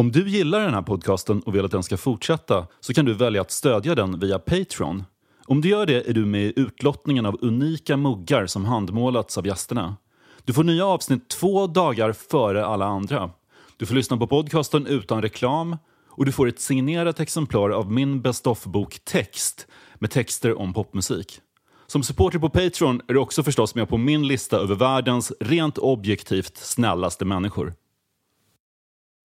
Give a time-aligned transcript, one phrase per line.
[0.00, 3.14] Om du gillar den här podcasten och vill att den ska fortsätta så kan du
[3.14, 5.04] välja att stödja den via Patreon.
[5.46, 9.46] Om du gör det är du med i utlottningen av unika muggar som handmålats av
[9.46, 9.96] gästerna.
[10.44, 13.30] Du får nya avsnitt två dagar före alla andra.
[13.76, 15.76] Du får lyssna på podcasten utan reklam
[16.08, 21.40] och du får ett signerat exemplar av min Best of-bok Text med texter om popmusik.
[21.86, 25.78] Som supporter på Patreon är du också förstås med på min lista över världens rent
[25.78, 27.74] objektivt snällaste människor.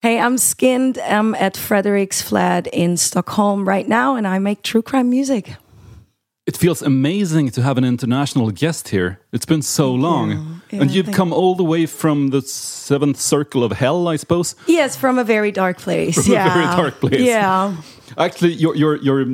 [0.06, 1.00] Hey, I'm Skynd.
[1.04, 5.56] I'm at Frederick's Flat in Stockholm right now, and I make true crime music.
[6.46, 9.20] It feels amazing to have an international guest here.
[9.34, 10.62] It's been so long.
[10.70, 14.54] Yeah, and you've come all the way from the seventh circle of hell, I suppose.
[14.68, 16.24] Yes, from a very dark place.
[16.24, 16.54] From a yeah.
[16.54, 17.22] very dark place.
[17.22, 17.76] Yeah.
[18.16, 19.26] Actually, your your your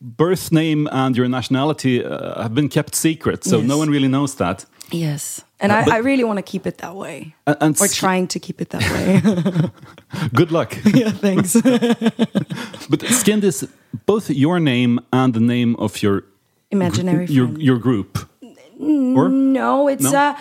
[0.00, 3.68] birth name and your nationality uh, have been kept secret, so Yes.
[3.68, 4.64] no one really knows that.
[4.90, 5.44] Yes.
[5.64, 7.34] And Uh, I, I really want to keep it that way.
[7.46, 9.20] And, and Or trying to keep it that way.
[10.34, 10.76] good luck.
[10.94, 11.54] yeah, thanks.
[12.90, 13.66] but Skynd is
[14.06, 16.22] both your name and the name of your
[16.70, 17.62] Imaginary your friend.
[17.62, 18.18] your group.
[19.16, 20.18] Or No, it's No?
[20.18, 20.34] uh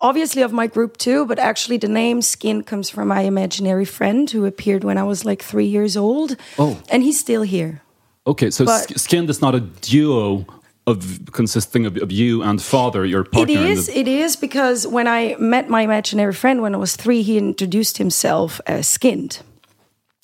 [0.00, 4.30] obviously of my group too, but actually the name Skynd comes from my imaginary friend
[4.30, 6.36] who appeared when I was like three years old.
[6.58, 6.76] Oh.
[6.90, 7.80] And he's still here.
[8.26, 10.44] okay, so but- sk- is not a duo
[10.90, 13.60] of consisting of, of you and father, your It partner.
[13.60, 17.22] in is, it is because when I met my imaginary friend when I was three,
[17.22, 19.42] he introduced himself as Skynd.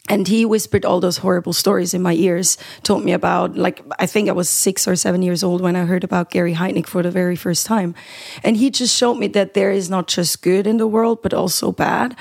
[0.06, 4.06] And he whispered all those horrible stories in my ears, told me about, like, I
[4.06, 7.02] think I was six or seven years old when I heard about Gary Heidnik for
[7.02, 7.94] the very first time.
[8.42, 11.32] And he just showed me that there is not just good in the world, but
[11.32, 12.16] also bad.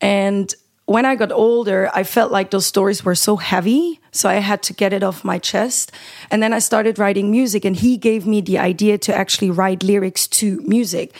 [0.00, 0.54] And
[0.90, 4.00] when I got older, I felt like those stories were so heavy.
[4.10, 5.92] So I had to get it off my chest.
[6.32, 9.84] And then I started writing music, and he gave me the idea to actually write
[9.84, 11.14] lyrics to music.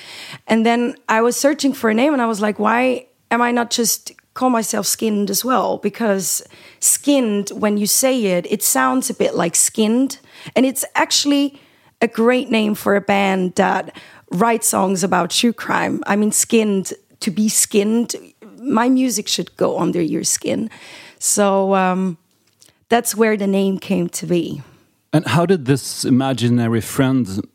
[0.48, 3.52] And then I was searching for a name, and I was like, why am I
[3.52, 5.78] not just call myself Skynd as well?
[5.78, 6.42] Because
[6.80, 10.18] Skynd, when you say it, it sounds a bit like skinned.
[10.56, 11.60] And it's actually
[12.02, 13.96] a great name for a band that
[14.32, 16.02] writes songs about true crime.
[16.08, 18.16] I mean, skinned, to be skinned,
[18.60, 20.70] my music should go under your skin.
[21.18, 22.18] So um,
[22.88, 24.62] that's where the name came to be.
[25.12, 27.46] And how did this imaginary friend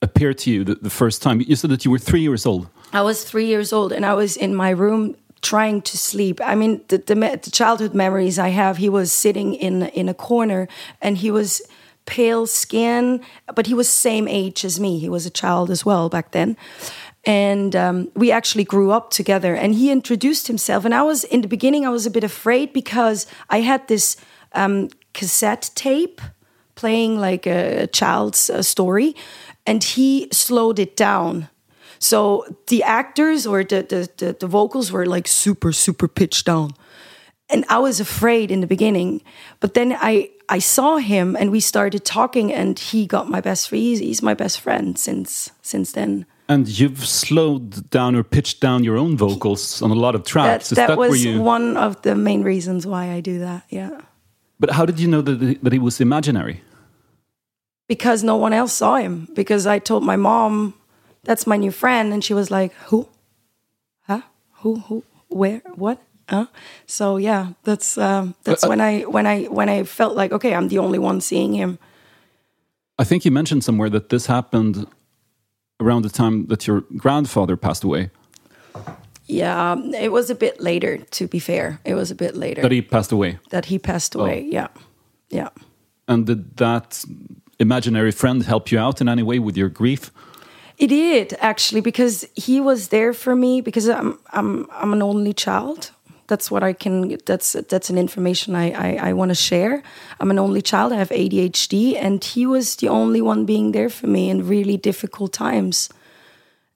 [0.00, 1.40] appear to you the, the first time?
[1.40, 2.68] You said that you were three years old.
[2.92, 6.40] I was three years old and I was in my room trying to sleep.
[6.42, 10.14] I mean, the, the, the childhood memories I have, he was sitting in, in a
[10.14, 10.68] corner
[11.02, 11.60] and he was
[12.06, 13.20] pale skin,
[13.54, 14.98] but he was same age as me.
[14.98, 16.56] He was a child as well back then.
[17.26, 20.84] And um, we actually grew up together and he introduced himself.
[20.84, 24.16] And I was, in the beginning, I was a bit afraid because I had this
[24.52, 26.20] um, cassette tape
[26.74, 29.14] playing like a, child's uh, story
[29.64, 31.48] and he slowed it down
[32.04, 36.72] so the actors or the, the, the, the vocals were like super, super pitched down.
[37.48, 39.22] And I was afraid in the beginning.
[39.60, 43.70] But then I, I saw him and we started talking and he got my best
[43.70, 43.82] friend.
[43.82, 46.26] He's, he's my best friend since since then.
[46.48, 50.68] And you've slowed down or pitched down your own vocals on a lot of tracks.
[50.68, 51.40] That, that, where was you?
[51.40, 53.64] one of the main reasons why I do that.
[53.70, 54.00] Yeah.
[54.60, 56.60] But how did you know that he- that he was imaginary?
[57.88, 59.28] Because no one else saw him.
[59.34, 60.74] Because I told my mom,
[61.22, 62.12] that's my new friend.
[62.12, 63.08] And she was like, who?
[64.06, 64.20] Huh?
[64.62, 64.76] Who?
[64.88, 65.02] Who?
[65.28, 65.62] Where?
[65.76, 65.98] What?
[66.28, 66.46] Huh?
[66.86, 70.32] So yeah, that's um, that's Uh, uh, when I when I when I felt like
[70.32, 71.78] okay, I'm the only one seeing him.
[72.98, 74.86] I think you mentioned somewhere that this happened
[75.84, 78.10] around the time that your grandfather passed away.
[79.26, 80.98] Yeah, it was a bit later.
[80.98, 83.38] To be fair, it was a bit later That he passed away.
[83.50, 84.20] that he passed oh.
[84.20, 84.46] away.
[84.52, 84.68] Yeah,
[85.30, 85.48] yeah.
[86.06, 87.04] And did that
[87.58, 90.10] imaginary friend help you out in any way with your grief?
[90.76, 95.32] It did actually because he was there for me because I'm I'm I'm an only
[95.32, 95.92] child.
[96.26, 97.18] That's what I can.
[97.26, 99.82] That's that's an information I I, I want to share.
[100.20, 100.92] I'm an only child.
[100.92, 104.76] I have ADHD, and he was the only one being there for me in really
[104.76, 105.90] difficult times.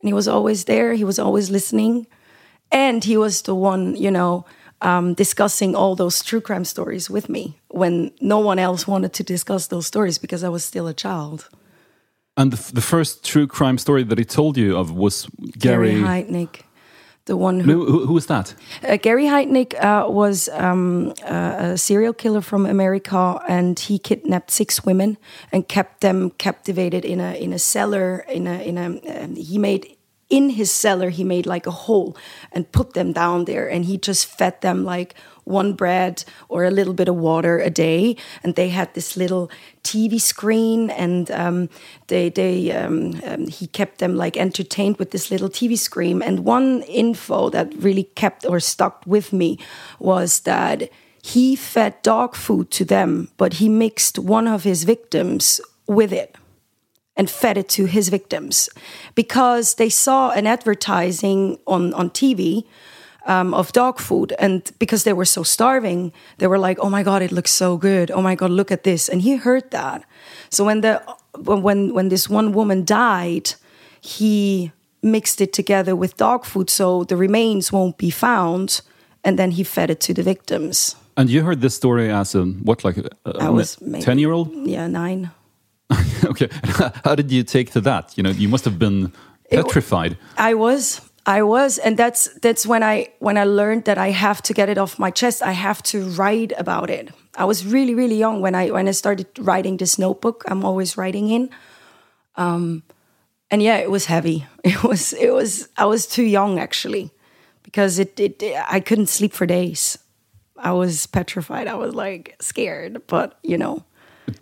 [0.01, 0.95] And he was always there.
[0.95, 2.07] He was always listening,
[2.71, 4.45] and he was the one, you know,
[4.81, 9.23] um, discussing all those true crime stories with me when no one else wanted to
[9.23, 11.49] discuss those stories because I was still a child.
[12.37, 15.27] And the, f- the first true crime story that he told you of was
[15.59, 16.03] Gary, Gary.
[17.29, 18.55] The one who Who, who, was that?
[18.83, 24.51] Uh, Gary Heidnik uh, was um, uh, a serial killer from America, and he kidnapped
[24.51, 25.19] six women
[25.53, 28.25] and kept them captivated in a in a cellar.
[28.29, 29.99] In a in a um, he made
[30.31, 32.17] in his cellar he made like a hole
[32.51, 35.15] and put them down there, and he just fed them like
[35.49, 38.17] one bread or a little bit of water a day.
[38.43, 39.51] And they had this little
[39.83, 41.69] TV screen, and um,
[42.09, 46.23] they they um, um, he kept them like entertained with this little TV screen.
[46.23, 49.59] And one info that really kept or stuck with me
[49.99, 50.91] was that
[51.23, 56.37] he fed dog food to them, but he mixed one of his victims with it
[57.19, 58.71] and fed it to his victims
[59.15, 62.65] because they saw an advertising on, on TV
[63.29, 64.33] um, of dog food.
[64.39, 67.77] And because they were so starving, they were like, oh my God, it looks so
[67.77, 68.11] good.
[68.11, 69.09] Oh my God, look at this.
[69.09, 70.05] And he heard that.
[70.51, 71.01] So when, the,
[71.37, 73.55] when, when this one woman died,
[74.01, 74.73] he
[75.03, 78.81] mixed it together with dog food so the remains won't be found.
[79.23, 80.97] And then he fed it to the victims.
[81.17, 83.11] And you heard this story as a, what, like a,
[83.41, 84.51] I was 10 year old?
[84.67, 85.31] Yeah, nine.
[86.25, 86.49] okay.
[87.05, 88.17] How did you take to that?
[88.17, 89.13] You know, you must have been
[89.51, 90.13] petrified.
[90.13, 91.01] It, I was.
[91.29, 94.71] I was, and that's that's when I when I learned that I have to get
[94.71, 95.43] it off my chest.
[95.43, 97.11] I have to write about it.
[97.37, 100.43] I was really really young when I when I started writing this notebook.
[100.49, 101.51] I'm always writing in.
[102.37, 102.83] Um,
[103.51, 104.47] and yeah, it was heavy.
[104.65, 107.11] It was it was I was too young actually,
[107.63, 108.43] because it it
[108.73, 109.99] I couldn't sleep for days.
[110.57, 111.67] I was petrified.
[111.69, 113.85] I was like scared, but you know.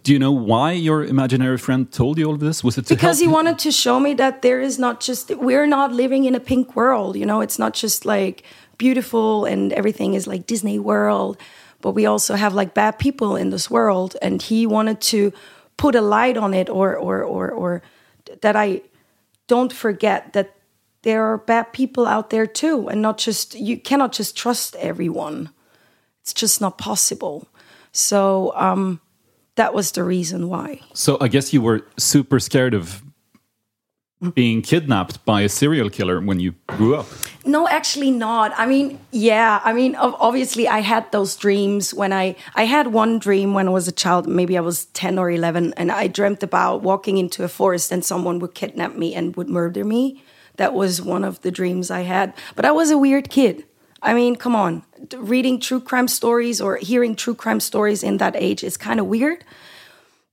[0.03, 2.65] Do you know why your imaginary friend told you all of this?
[2.65, 5.93] Was it because he wanted to show me that there is not just we're not
[5.93, 7.15] living in a pink world.
[7.17, 8.43] You know, it's not just like
[8.79, 11.37] beautiful and everything is like Disney World,
[11.81, 14.17] but we also have like bad people in this world.
[14.21, 15.33] And he wanted to
[15.77, 17.83] put a light on it, or or or or
[18.41, 18.83] that I
[19.47, 20.57] don't forget that
[21.03, 25.51] there are bad people out there too, and not just you cannot just trust everyone.
[26.23, 27.47] It's just not possible.
[27.93, 28.53] So.
[28.57, 29.01] um
[29.57, 30.81] that was the reason why.
[30.95, 33.03] So I guess you were super scared of
[34.35, 37.07] being kidnapped by a serial killer when you grew up?
[37.45, 38.53] No, actually not.
[38.57, 43.19] I mean, yeah, I mean, obviously I had those dreams when I I had one
[43.19, 46.43] dream when I was a child, maybe I was 10 or 11, and I dreamt
[46.43, 50.23] about walking into a forest and someone would kidnap me and would murder me.
[50.57, 52.33] That was one of the dreams I had.
[52.55, 53.65] But I was a weird kid.
[54.03, 54.83] I mean, come on.
[55.17, 59.07] Reading true crime stories or hearing true crime stories in that age is kind of
[59.07, 59.45] weird,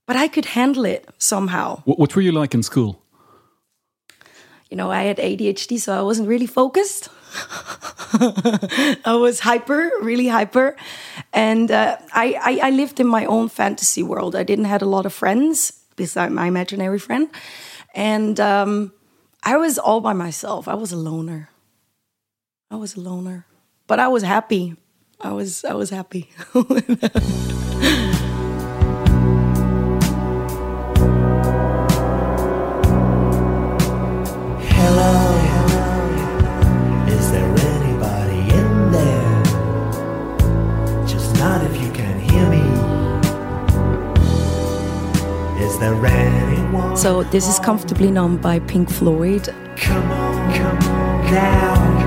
[0.06, 1.82] but I could handle it somehow.
[1.84, 3.02] What, what, were you like in school?
[4.70, 7.08] You know, I had ADHD, so I wasn't really focused.
[9.04, 10.76] I was hyper, really hyper.
[11.32, 14.34] And uh, I, I, I lived in my own fantasy world.
[14.34, 17.28] I didn't have a lot of friends beside my imaginary friend.
[17.94, 18.92] And um,
[19.42, 20.66] I was all by myself.
[20.66, 21.50] I was a loner.
[22.70, 23.46] I was a loner
[23.86, 24.76] but I was happy.
[25.20, 26.30] I was I was happy.
[34.76, 35.12] Hello,
[37.08, 39.42] is there anybody in there?
[41.06, 42.64] Just not if you can hear me.
[45.64, 46.96] Is there anyone?
[46.96, 49.54] So this is comfortably numb by Pink Floyd.
[49.76, 52.03] Come on, come on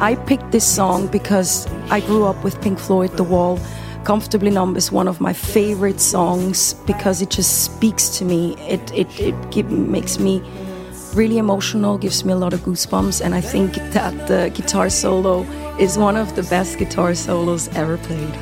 [0.00, 3.60] I picked this song because I grew up with Pink Floyd The Wall.
[4.04, 8.56] Comfortably Numb is one of my favorite songs because it just speaks to me.
[8.68, 10.40] It it it give, makes me
[11.14, 15.42] really emotional, gives me a lot of goosebumps, and I think that the guitar solo
[15.78, 18.34] is one of the best guitar solos ever played.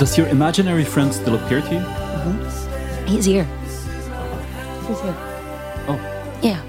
[0.00, 1.80] Does your imaginary friend still appear to you?
[1.80, 3.06] Mm-hmm.
[3.06, 3.44] He's here.
[4.88, 5.14] He's here.
[5.88, 6.00] Oh.
[6.42, 6.62] Yeah.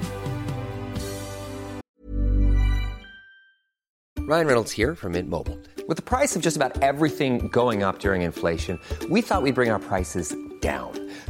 [4.20, 5.58] Ryan Reynolds here from Mint Mobile.
[5.88, 8.78] With the price of just about everything going up during inflation,
[9.10, 11.01] we thought we'd bring our prices down.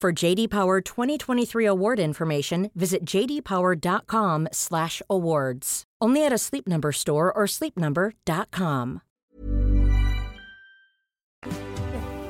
[0.00, 5.84] For JD Power 2023 award information, visit jdpower.com/awards.
[6.00, 9.02] Only at a Sleep Number store or sleepnumber.com.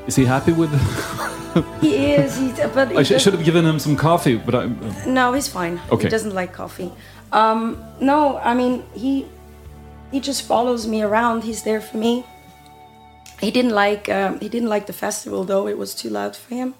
[0.08, 0.68] Is he happy with?
[1.80, 2.36] He is.
[2.36, 4.66] He's, but I sh- should have given him some coffee, but I.
[5.06, 5.80] No, he's fine.
[5.92, 6.02] Okay.
[6.02, 6.90] He doesn't like coffee.
[7.30, 9.26] Um, no, I mean he
[10.10, 11.44] he just follows me around.
[11.44, 12.26] He's there for me.
[13.40, 15.68] He didn't like um, he didn't like the festival though.
[15.68, 16.74] It was too loud for him.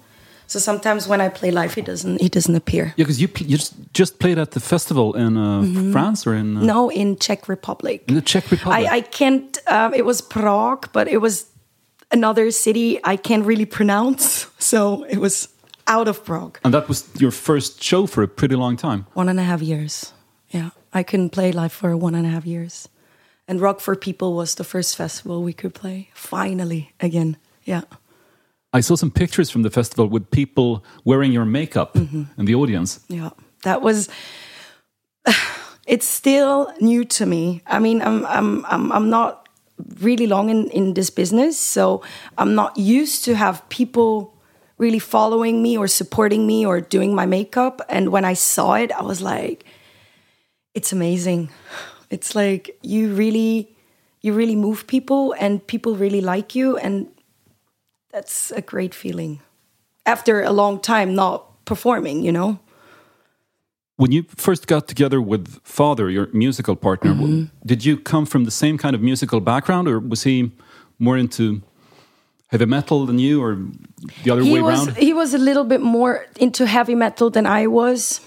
[0.51, 2.93] So sometimes when I play live, he doesn't he doesn't appear.
[2.97, 6.57] Yeah, because you you just, just played at the festival in uh, France or in
[6.57, 8.03] uh, No, in Czech Republic.
[8.07, 8.85] in the Czech Republic.
[8.91, 9.57] I, I can't.
[9.67, 11.45] Um, it was Prague, but it was
[12.11, 14.47] another city I can't really pronounce.
[14.59, 15.47] So it was
[15.87, 16.59] out of Prague.
[16.63, 19.05] and that was your first show for a pretty long time.
[19.15, 20.13] One and a half years.
[20.49, 22.89] Yeah, I couldn't play live for one and a half years.
[23.47, 26.09] And Rock for People was the first festival we could play.
[26.13, 27.37] Finally, again.
[27.63, 27.81] Yeah.
[28.73, 32.23] I saw some pictures from the festival with people wearing your makeup mm-hmm.
[32.37, 32.99] in the audience.
[33.07, 33.29] Yeah.
[33.63, 34.09] That was.
[35.87, 37.63] It's still new to me.
[37.65, 39.49] I mean, I'm I'm I'm I'm not
[39.99, 42.03] really long in in this business, so
[42.37, 44.31] I'm not used to have people
[44.77, 47.81] really following me or supporting me or doing my makeup.
[47.89, 49.65] And when I saw it, I was like,
[50.73, 51.49] it's amazing.
[52.09, 53.75] It's like you really
[54.21, 57.07] you really move people and people really like you and
[58.11, 59.39] that's a great feeling.
[60.05, 62.59] After a long time not performing, you know.
[63.97, 67.43] When you first got together with Father, your musical partner, Mm-hmm.
[67.65, 70.51] did you come from the same kind of musical background, or was he
[70.97, 71.61] more into
[72.47, 73.57] heavy metal than you, or
[74.23, 74.97] the other he way was around?
[74.97, 78.21] he was a little bit more into heavy metal than I was,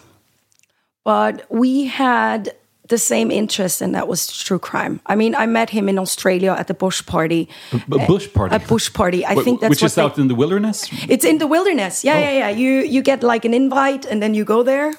[1.05, 2.55] but we had
[2.89, 5.01] the same interest, and that was true crime.
[5.07, 7.49] I mean, I met him in Australia at the Bush party.
[7.73, 8.55] A bush party.
[8.57, 9.25] A bush party.
[9.25, 10.91] I Wh- think that's which is they- out in the wilderness.
[11.09, 12.05] It's in the wilderness.
[12.05, 12.21] Yeah, Oh.
[12.21, 12.51] yeah, yeah.
[12.51, 14.93] You you get like an invite and then you go there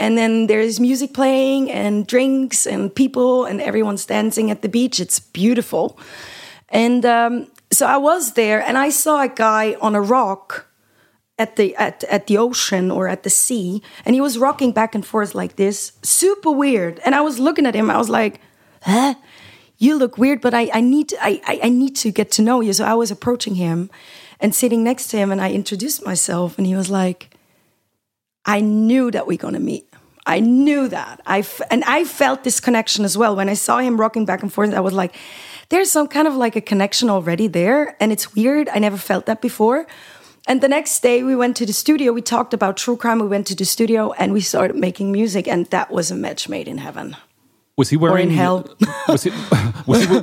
[0.00, 4.98] and then there's music playing and drinks and people and everyone's dancing at the beach.
[5.00, 5.96] It's beautiful.
[6.70, 10.66] And um, so I was there and I saw a guy on a rock
[11.38, 14.94] at the at, at the ocean or at the sea and he was rocking back
[14.94, 17.00] and forth like this super weird.
[17.04, 18.40] And i was looking at him i was like
[18.82, 19.14] huh?
[19.78, 22.72] You look weird but i, I need I, I, need to get to know you.
[22.72, 23.90] So i was approaching him
[24.40, 27.30] and sitting next to him and i introduced myself and he was like
[28.44, 29.84] i knew that we're gonna meet.
[30.26, 31.22] I knew that.
[31.24, 33.36] I and i felt this connection as well.
[33.36, 35.14] When i saw him rocking back and forth i was like
[35.70, 38.68] there's some kind of like a connection already there and it's weird.
[38.70, 39.86] I never felt that before
[40.48, 43.28] and the next day we went to the studio we talked about true crime we
[43.28, 46.66] went to the studio and we started making music and that was a match made
[46.66, 47.16] in heaven
[47.78, 48.66] Was he wearing in hell.
[49.08, 49.30] was he
[49.86, 50.22] was he,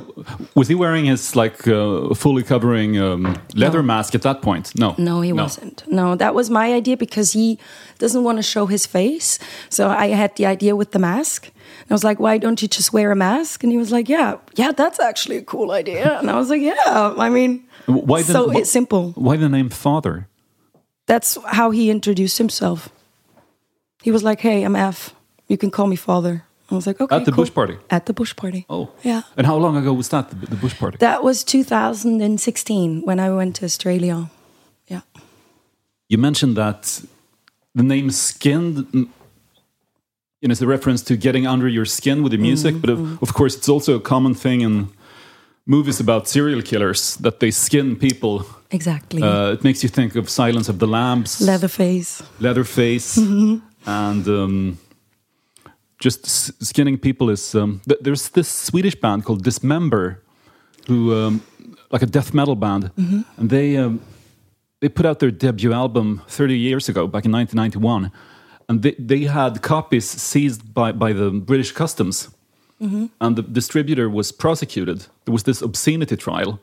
[0.54, 4.74] was he wearing his like uh, fully covering um, leather mask at that point?
[4.78, 5.82] No, No, he wasn't.
[5.86, 7.58] No, that was my idea because he
[7.98, 9.38] doesn't want to show his face.
[9.70, 11.46] So I had the idea with the mask.
[11.46, 13.62] And I was like, why don't you just wear a mask?
[13.64, 16.18] And he was like, yeah, yeah, that's actually a cool idea.
[16.18, 19.12] And I was like, yeah, I mean, Why the, so wh- it's simple.
[19.14, 20.26] Why the name Father?
[21.06, 22.88] That's how he introduced himself.
[24.02, 25.14] He was like, hey, I'm F.
[25.48, 26.42] You can call me father.
[26.70, 27.14] I was like, okay.
[27.16, 27.44] At the cool.
[27.44, 27.76] Bush party?
[27.90, 28.66] At the Bush party.
[28.68, 29.22] Oh, Yeah.
[29.36, 30.30] And how long ago was that?
[30.30, 30.96] The, the Bush party?
[30.98, 34.30] That was 2016 when I went to Australia.
[34.88, 35.02] Yeah.
[36.08, 37.02] you mentioned that
[37.74, 38.82] the name Skynd.
[38.92, 39.08] mm,
[40.40, 42.74] you know, it's a reference to getting under your skin with the music.
[42.74, 44.88] Mm, but of, of course, it's also a common thing in
[45.66, 48.44] movies about serial killers that they skin people.
[48.70, 49.22] Exactly.
[49.22, 52.22] Uh, it makes you think of Silence of the Lambs, Leatherface.
[52.40, 53.16] Leatherface,
[53.86, 54.78] and um,
[55.98, 57.54] just s- skinning people is.
[57.54, 60.22] Um, th- there's this Swedish band called Dismember,
[60.86, 61.40] who um,
[61.90, 62.90] like a death metal band,
[63.36, 64.00] and they um,
[64.80, 68.10] they put out their debut album 30 years ago, back in 1991,
[68.68, 72.28] and they they had copies seized by by the British Customs,
[72.80, 75.06] and the distributor was prosecuted.
[75.24, 76.60] There was this obscenity trial,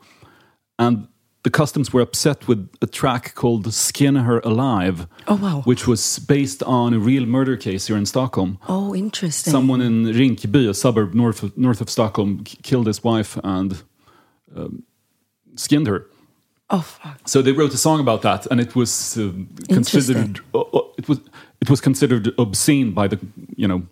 [0.78, 1.08] and
[1.42, 5.62] the customs were upset with a track called "Skin Her Alive." Oh, wow.
[5.64, 8.58] Which was based on a real murder case here in Stockholm.
[8.68, 9.50] Oh, interesting.
[9.52, 13.82] Someone in Rinkeby, a suburb north of, north of Stockholm, k- killed his wife and
[14.56, 14.84] um,
[15.56, 16.06] skinned her.
[16.70, 17.28] oh, fuck.
[17.28, 19.32] So they wrote a song about that, and it was uh,
[19.68, 21.18] considered uh, uh, it was
[21.60, 23.18] it was considered obscene by the
[23.56, 23.82] you know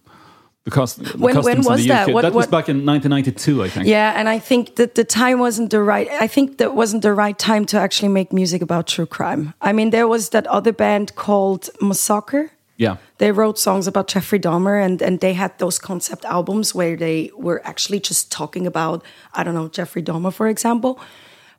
[0.65, 2.09] the, cus- the When- when was that?
[2.13, 3.87] What- that was what- back in 1992, I think.
[3.87, 6.09] Yeah, and I think that the time wasn't the right.
[6.21, 9.55] I think that wasn't the right time to actually make music about true crime.
[9.61, 12.51] I mean, there was that other band called Massacre.
[12.79, 12.97] Yeah.
[13.19, 17.31] They wrote songs about Jeffrey Dahmer, and and they had those concept albums where they
[17.37, 19.05] were actually just talking about
[19.35, 20.99] I don't know Jeffrey Dahmer, for example.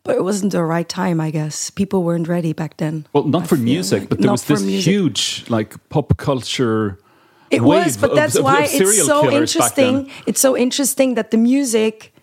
[0.05, 1.69] But it wasn't the right time, I guess.
[1.69, 3.05] People weren't ready back then.
[3.13, 4.09] Well, not I for music, like.
[4.09, 4.91] but there Not was this music.
[4.93, 6.97] huge like pop culture.
[7.53, 9.95] It wave was, but that's of- why of it's so killers back then.
[9.95, 10.23] interesting.
[10.27, 12.13] It's so interesting that the music,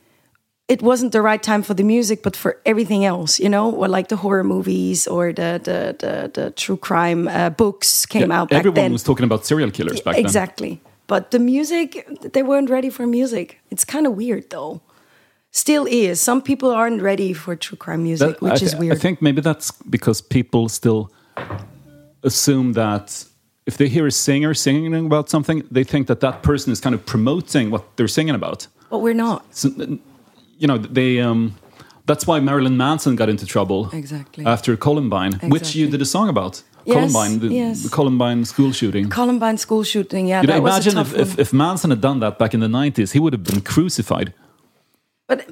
[0.69, 3.89] it wasn't the right time for the music, but for everything else, you know, or
[3.89, 8.41] like the horror movies or the the the, the true crime uh, books came Yeah,
[8.43, 8.93] out back everyone then.
[8.93, 10.25] was talking about serial killers back then.
[10.25, 13.59] exactly, but the music, they weren't ready for music.
[13.71, 14.81] It's kind of weird though.
[15.53, 16.21] Still is.
[16.21, 18.97] Some people aren't ready for true crime music, That- which I, is weird.
[18.97, 21.11] I think maybe that's because people still
[22.23, 23.25] assume that
[23.67, 26.95] if they hear a singer singing about something, they think that that person is kind
[26.95, 28.67] of promoting what they're singing about.
[28.89, 29.45] but we're not.
[29.55, 29.69] So,
[30.59, 31.21] you know, they.
[31.21, 31.55] Um,
[32.07, 34.45] that's why Marilyn Manson got into trouble Exactly.
[34.45, 36.63] after Columbine, which you did a song about.
[36.85, 37.83] Yes, Columbine, the, yes.
[37.83, 39.09] the Columbine school shooting.
[39.11, 40.27] Columbine school shooting.
[40.27, 42.55] Yeah, you know, that was a imagine if, if, if Manson had done that back
[42.55, 44.33] in the 90s, he would have been crucified.
[45.29, 45.49] But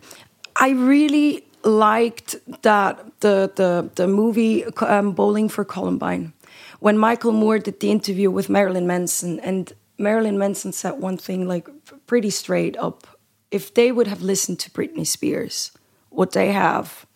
[0.56, 6.32] I really liked that the the the movie um, Bowling for Columbine
[6.80, 11.48] when Michael Moore did the interview with Marilyn Manson and Marilyn Manson said one thing
[11.48, 11.68] like
[12.06, 13.06] pretty straight up
[13.50, 15.72] if they would have listened to Britney Spears
[16.10, 17.06] would they have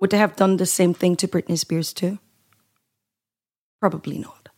[0.00, 2.18] would they have done the same thing to Britney Spears too?
[3.80, 4.48] Probably not.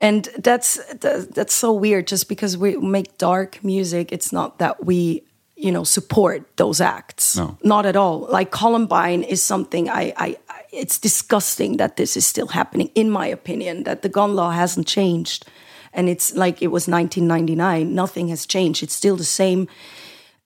[0.00, 5.24] And that's that's so weird just because we make dark music it's not that we
[5.56, 7.36] you know support those acts.
[7.36, 7.58] No.
[7.62, 8.26] not at all.
[8.30, 13.10] Like columbine is something I, I I it's disgusting that this is still happening in
[13.10, 15.46] my opinion that the gun law hasn't changed.
[15.92, 18.82] And it's like it was 1999 nothing has changed.
[18.82, 19.68] It's still the same.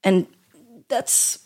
[0.05, 0.27] And
[0.89, 1.39] that's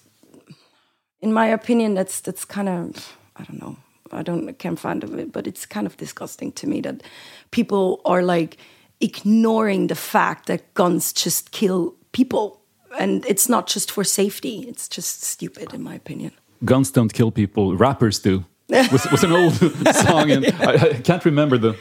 [1.21, 3.77] in my opinion that's that's kind of i don't know.
[4.13, 7.03] I don't I can't find it but it's kind of disgusting to me that
[7.51, 8.59] people are like
[9.01, 12.61] ignoring the fact that guns just kill people.
[12.99, 14.65] And it's not just for safety.
[14.69, 16.33] It's just stupid in my opinion.
[16.65, 18.45] Guns don't kill people, rappers do.
[18.69, 19.55] Was, was an old
[19.95, 21.77] song, and I, I can't remember the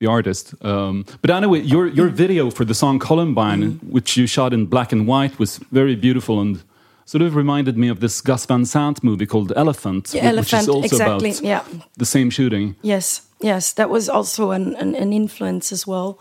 [0.00, 0.54] the artist.
[0.64, 3.90] Um, but anyway, your your video for the song Columbine, Mm-hmm.
[3.92, 6.62] which you shot in black and white, was very beautiful and
[7.06, 10.52] sort of reminded me of this Gus Van Sant movie called Elephant, Yeah, whi- which
[10.54, 11.62] is also exactly, about yeah.
[11.98, 12.76] the same shooting.
[12.82, 16.18] Yes, yes, that was also an, an, an influence as well.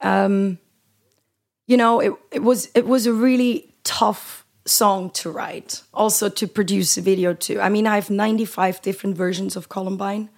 [0.00, 0.58] Um,
[1.66, 4.37] you know, it, it was it was a really tough
[4.68, 7.60] song to write, also to produce a video to.
[7.60, 10.28] I mean, I have ninety five different versions of Columbine.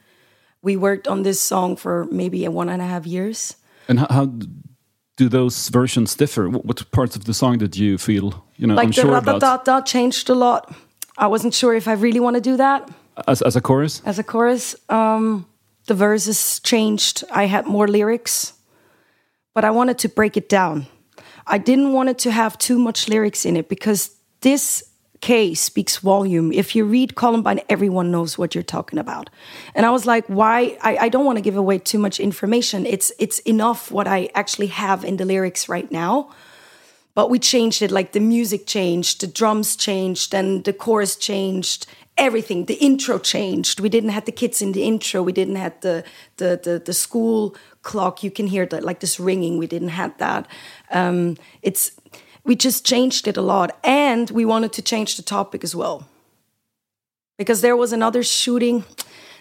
[0.62, 3.56] We worked on this song for maybe a one and a half years.
[3.88, 4.26] And how, how
[5.16, 6.48] do those versions differ?
[6.48, 9.84] What, parts of the song did you feel you know Like unsure the about da-da-da
[9.84, 10.74] changed a lot.
[11.16, 12.88] I wasn't sure if I really want to do that.
[13.26, 14.02] as as a chorus?
[14.04, 14.76] as a chorus.
[14.88, 15.46] Um,
[15.86, 17.24] the verses changed.
[17.30, 18.54] I had more lyrics,
[19.54, 20.86] but I wanted to break it down.
[21.46, 24.82] I didn't want it to have too much lyrics in it because this
[25.20, 26.50] case speaks volume.
[26.52, 29.28] If you read Columbine, everyone knows what you're talking about.
[29.74, 30.78] And I was like, why?
[30.80, 32.86] I, I don't want to give away too much information.
[32.86, 36.30] It's it's enough what I actually have in the lyrics right now
[37.14, 41.86] but we changed it like the music changed the drums changed and the chorus changed
[42.16, 45.78] everything the intro changed we didn't have the kids in the intro we didn't have
[45.80, 46.04] the
[46.36, 50.16] the the, the school clock you can hear that like this ringing we didn't have
[50.18, 50.46] that
[50.90, 51.92] um, it's
[52.44, 56.08] we just changed it a lot and we wanted to change the topic as well
[57.38, 58.84] because there was another shooting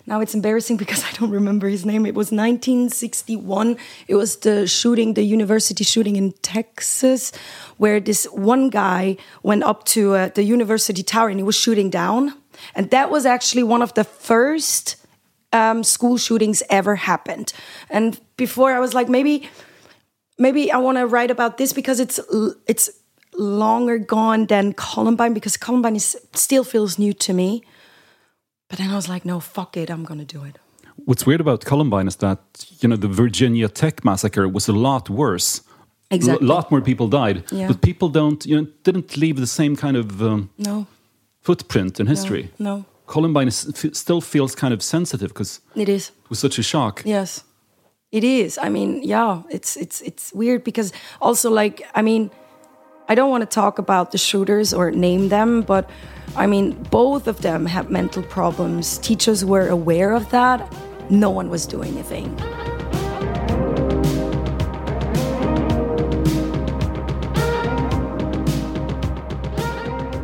[0.09, 2.05] now it's embarrassing because I don't remember his name.
[2.05, 3.77] It was 1961.
[4.07, 7.31] It was the shooting, the university shooting in Texas,
[7.77, 11.91] where this one guy went up to uh, the university tower and he was shooting
[11.91, 12.33] down.
[12.73, 14.95] And that was actually one of the first
[15.53, 17.53] um, school shootings ever happened.
[17.89, 19.47] And before I was like, maybe,
[20.39, 22.19] maybe I want to write about this because it's
[22.65, 22.89] it's
[23.38, 27.62] longer gone than Columbine because Columbine is still feels new to me.
[28.69, 30.60] But then I was like, no, fuck it, I'm gonna do it.
[31.06, 32.39] What's weird about Columbine is that
[32.82, 35.62] you know the Virginia Tech massacre was a lot worse.
[36.12, 36.47] Exactly.
[36.47, 37.67] A lot more people died, Yeah.
[37.67, 40.86] but people don't you know didn't leave the same kind of um, No,
[41.41, 42.49] footprint in history.
[42.58, 46.10] no, Columbine is, f still feels kind of sensitive because it is.
[46.23, 47.02] it was such a shock.
[47.06, 47.43] Yes,
[48.12, 48.58] it is.
[48.58, 50.91] I mean, yeah, it's it's it's weird because
[51.22, 52.32] also like I mean,
[53.08, 55.89] I don't want to talk about the shooters or name them, but
[56.36, 58.98] I mean, both of them have mental problems.
[59.00, 60.74] Teachers were aware of that.
[61.10, 62.36] No one was doing anything.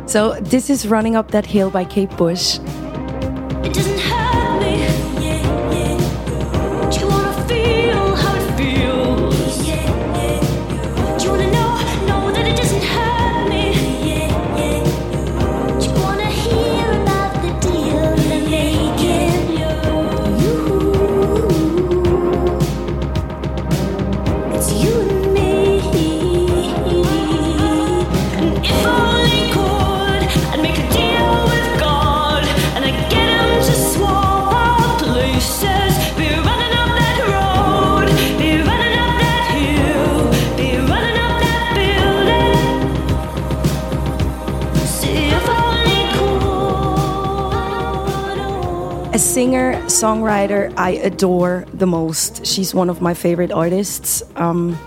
[0.08, 2.58] So this is "Running Up That Hill" by Kate Bush.
[49.96, 52.44] Songwriter I adore the most.
[52.44, 54.22] She's one of my favorite artists.
[54.36, 54.78] Um,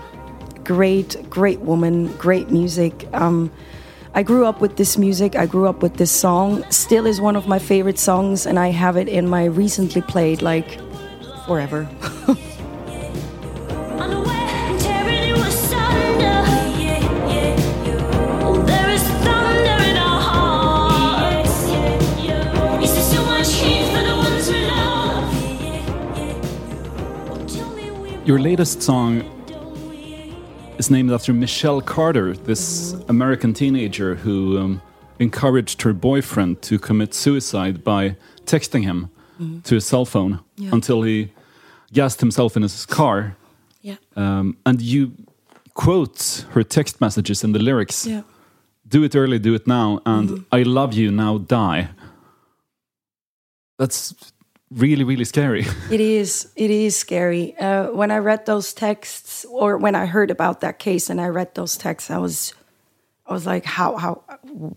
[0.62, 3.08] great, great woman, great music.
[3.12, 3.50] Um,
[4.14, 5.34] I grew up with this music.
[5.34, 6.64] I grew up with this song.
[6.70, 10.42] Still is one of my favorite songs, and I have it in my recently played
[10.42, 10.78] like
[11.44, 11.88] forever.
[28.30, 29.24] Your latest song
[30.78, 34.82] is named after Michelle Carter, this American teenager who um,
[35.18, 38.14] encouraged her boyfriend to commit suicide by
[38.44, 39.10] texting him
[39.64, 40.38] to his cell phone
[40.70, 41.32] until he
[41.92, 43.36] gassed himself in his car.
[43.82, 43.96] yeah.
[44.14, 45.10] Um, and you
[45.74, 48.22] quote her text messages in the lyrics Yeah.
[48.86, 51.88] Do it early, do it now, and I love you, now die.
[53.76, 54.14] That's
[54.70, 55.66] really, really scary.
[55.90, 56.48] It is.
[56.56, 57.56] It is scary.
[57.58, 61.28] Uh, when I read those texts, or when I heard about that case and I
[61.28, 62.54] read those texts, I was,
[63.26, 64.22] I was like, how, how,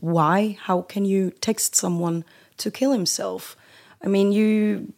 [0.01, 0.57] why?
[0.59, 2.25] How can you text someone
[2.57, 3.55] to kill himself?
[4.03, 4.93] I mean, you.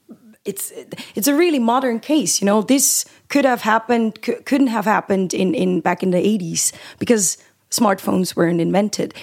[0.45, 0.71] It's
[1.15, 2.61] it's a really modern case, you know.
[2.61, 7.39] This could have happened, cou- couldn't have happened in in back in the eighties because
[7.71, 9.15] smartphones weren't invented,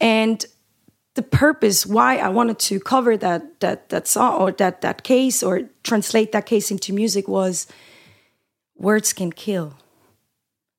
[0.00, 0.46] and
[1.20, 5.42] the purpose why I wanted to cover that that that song or that that case
[5.42, 7.66] or translate that case into music was
[8.78, 9.74] words can kill.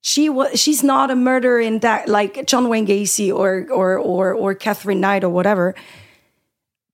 [0.01, 4.33] She was she's not a murderer in that like John Wayne Gacy or or or
[4.33, 5.75] or Katherine Knight or whatever.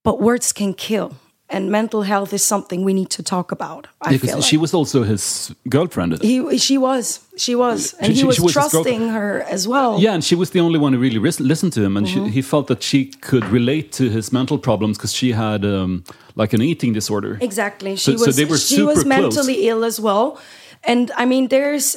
[0.03, 1.15] But words can kill.
[1.49, 3.87] And mental health is something we need to talk about.
[4.01, 6.21] I Because feel she was also his girlfriend.
[6.21, 9.65] he she was she was and She- he she- was, she was trusting her as
[9.67, 9.97] well.
[9.99, 12.25] Yeah, and she was the only one who really listened to him, and Mm-hmm.
[12.25, 16.03] she, he felt that she could relate to his mental problems because she had um,
[16.35, 17.37] like an eating disorder.
[17.41, 17.95] Exactly.
[17.95, 19.05] She So- so was they were she was super close.
[19.05, 20.37] mentally ill as well.
[20.83, 21.95] And I mean there's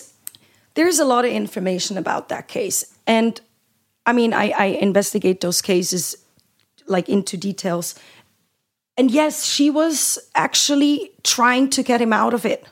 [0.75, 2.87] there's a lot of information about that case.
[3.07, 3.41] And
[4.07, 6.17] I mean I, I investigate those cases
[6.87, 7.95] like into details.
[9.01, 12.67] And yes, she was actually trying to get him out of it.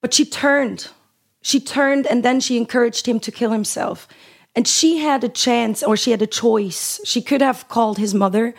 [0.00, 0.88] But she turned.
[1.42, 4.08] She turned and then she encouraged him to kill himself.
[4.56, 6.98] And she had a chance or she had a choice.
[7.04, 8.54] She could have called his mother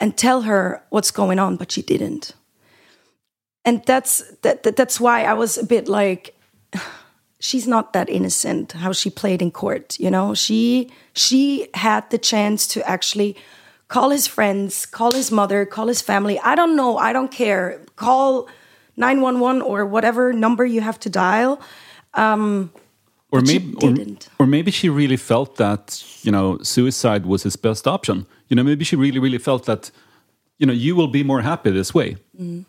[0.00, 2.32] and tell her what's going on, but she didn't.
[3.66, 6.34] And that's that, that that's why I was a bit like
[7.40, 10.32] she's not that innocent how she played in court, you know?
[10.32, 13.36] She she had the chance to actually
[13.90, 16.38] call his friends, call his mother, call his family.
[16.38, 17.80] I don't know, I don't care.
[17.96, 18.48] Call
[18.96, 21.60] 911 or whatever number you have to dial.
[22.16, 23.94] or maybe, or,
[24.38, 28.26] or maybe she really felt that you know suicide was his best option.
[28.48, 29.90] You know, maybe she really, really felt that
[30.58, 32.16] you know you will be more happy this way.
[32.40, 32.64] Mm.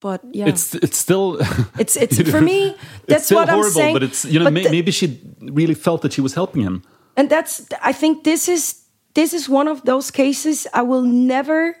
[0.00, 1.38] But yeah, It's it's still
[1.82, 2.74] it's it's for me.
[3.06, 3.94] That's what horrible, I'm saying.
[3.94, 5.06] but it's you know may, maybe she
[5.40, 6.82] really felt that she was helping him.
[7.16, 8.83] and that's i think this is
[9.14, 11.76] this is one of those cases i will never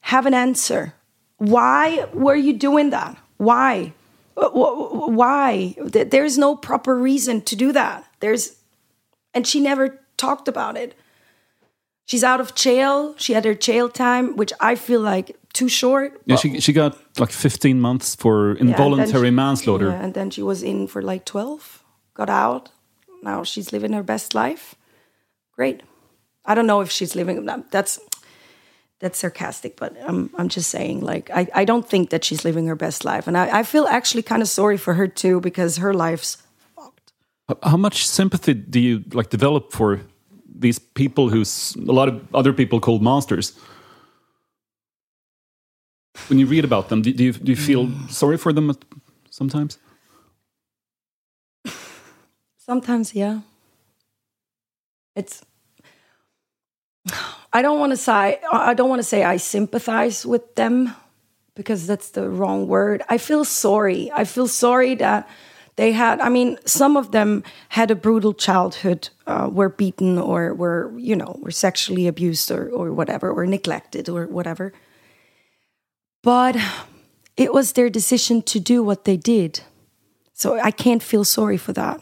[0.00, 0.92] have an answer
[1.38, 3.92] why were you doing that why
[4.36, 5.74] Wh- wh- why
[6.12, 8.56] there's no proper reason to do that there's
[9.34, 10.94] and she never talked about it
[12.06, 16.20] she's out of jail she had her jail time which i feel like too short
[16.26, 19.86] Yeah, she she got like 15 months for Yeah, involuntary she- manslaughter.
[19.88, 21.82] yeah, and then she was in for like 12,
[22.14, 22.70] got out.
[23.22, 24.74] Now she's living her best life.
[25.56, 25.82] Great.
[26.48, 28.00] I don't know if she's living that's
[29.00, 32.66] that's sarcastic, but I'm I'm just saying like I, I don't think that she's living
[32.68, 33.28] her best life.
[33.28, 36.38] And I, I feel actually kind of sorry for her too because her life's
[37.50, 40.00] H- How much sympathy do you like develop for
[40.60, 43.52] these people who's a lot of other people called monsters?
[46.28, 48.10] When you read about them, do, do you do you feel Mm.
[48.10, 48.72] sorry for them
[49.30, 49.78] sometimes?
[52.58, 53.40] Sometimes, yeah.
[55.16, 55.42] It's.
[57.52, 58.40] I don't want to say.
[58.52, 60.94] I don't want to say I sympathize with them,
[61.54, 63.02] because that's the wrong word.
[63.08, 64.10] I feel sorry.
[64.12, 65.28] I feel sorry that
[65.76, 66.20] they had.
[66.20, 71.16] I mean, some of them had a brutal childhood, uh, were beaten or were, you
[71.16, 74.72] know, were sexually abused or or whatever, or neglected or whatever.
[76.22, 76.56] But
[77.36, 79.60] it was their decision to do what they did.
[80.34, 82.00] So I can't feel sorry for that.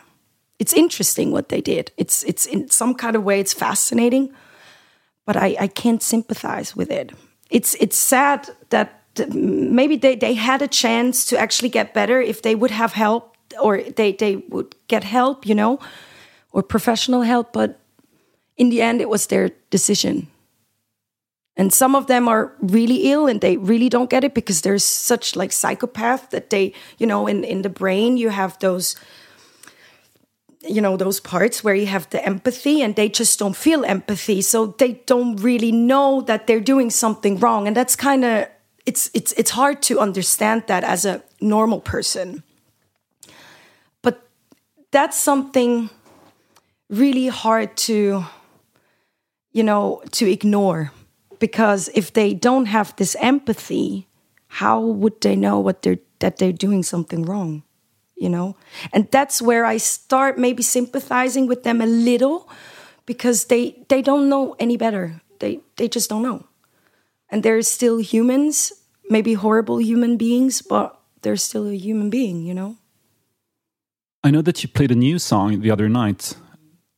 [0.58, 1.92] It's interesting what they did.
[1.96, 4.34] It's it's in some kind of way it's fascinating,
[5.26, 7.12] but I, I can't sympathize with it.
[7.50, 12.42] It's it's sad that maybe they, they had a chance to actually get better if
[12.42, 15.78] they would have help or they, they would get help, you know,
[16.52, 17.80] or professional help, but
[18.56, 20.28] in the end it was their decision.
[21.56, 24.84] And some of them are really ill and they really don't get it because there's
[24.84, 28.96] such like psychopath that they, you know, in, in the brain you have those
[30.62, 34.42] you know those parts where you have the empathy and they just don't feel empathy.
[34.42, 37.66] So they don't really know that they're doing something wrong.
[37.66, 38.48] And that's kind of
[38.84, 42.42] it's it's it's hard to understand that as a normal person.
[44.02, 44.28] But
[44.90, 45.90] that's something
[46.88, 48.24] really hard to
[49.52, 50.92] you know to ignore.
[51.38, 54.06] Because if they don't have this empathy
[54.48, 57.62] how would they know what they're that they're doing something wrong
[58.16, 58.56] you know
[58.92, 62.48] and that's where i start maybe sympathizing with them a little
[63.06, 66.44] because they they don't know any better they they just don't know
[67.30, 68.72] and they're still humans
[69.10, 72.76] maybe horrible human beings but they're still a human being you know
[74.24, 76.34] I know that you played a new song the other night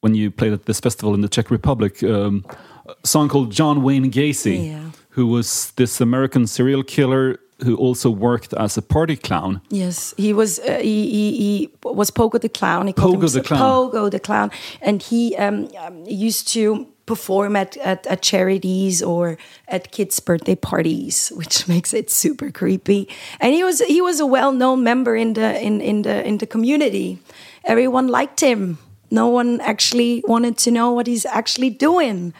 [0.00, 2.02] when you played at this festival in the Czech Republic.
[2.02, 2.44] Um,
[2.86, 4.90] a song called John Wayne Gacy, Yeah.
[5.10, 9.60] who was this American serial killer who also worked as a party clown.
[9.70, 10.58] Yes, he was.
[10.60, 12.86] Uh, he, he he was Pogo the clown.
[12.86, 13.60] He Pogo the Clown.
[13.60, 19.38] Pogo the clown, and he um, um, used to perform at, at at charities or
[19.66, 23.08] at kids' birthday parties, which makes it super creepy.
[23.40, 26.38] And he was he was a well known member in the in in the in
[26.38, 27.18] the community.
[27.64, 28.78] Everyone liked him.
[29.10, 32.34] No one actually wanted to know what he's actually doing,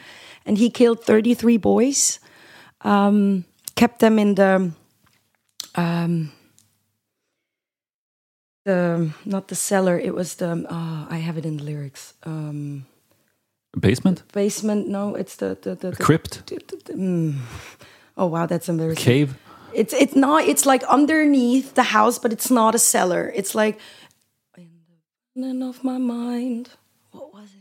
[0.47, 2.21] and he killed thirty three boys.
[2.83, 4.71] Um, kept them in the
[5.79, 6.33] um,
[8.65, 9.99] the not the cellar.
[9.99, 12.15] It was the oh, I have it in the lyrics.
[12.25, 12.87] Um,
[13.79, 14.23] Basement?
[14.33, 14.89] basement.
[14.89, 16.47] No, it's the the the, the Crypt?
[16.47, 17.37] the- mm.
[18.17, 19.05] Oh wow, that's embarrassing.
[19.05, 19.37] Cave?
[19.73, 20.45] It's it's not.
[20.49, 23.33] It's like underneath the house, but it's not a cellar.
[23.35, 23.79] It's like
[25.37, 26.71] in the of my mind.
[27.13, 27.58] What was it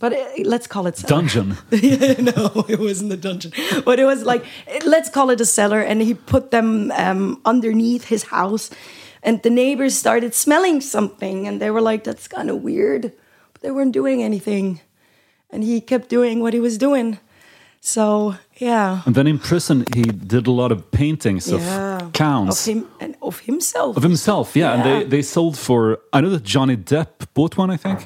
[0.00, 1.22] but it, let's call it cellar.
[1.22, 1.48] Dungeon?
[1.70, 3.52] no, it wasn't a dungeon,
[3.84, 4.44] but it was like
[4.84, 5.80] let's call it a cellar.
[5.80, 8.70] And he put them um, underneath his house,
[9.22, 13.12] and the neighbors started smelling something, and they were like, "That's kind of weird,"
[13.52, 14.80] but they weren't doing anything,
[15.50, 17.18] and he kept doing what he was doing.
[17.84, 22.60] So yeah, And then in prison, he did a lot of paintings yeah, of clowns.
[22.60, 23.96] of him and of himself.
[23.96, 24.74] Of himself, yeah.
[24.74, 27.98] And they, they sold for, I know that Johnny Depp bought one, I think.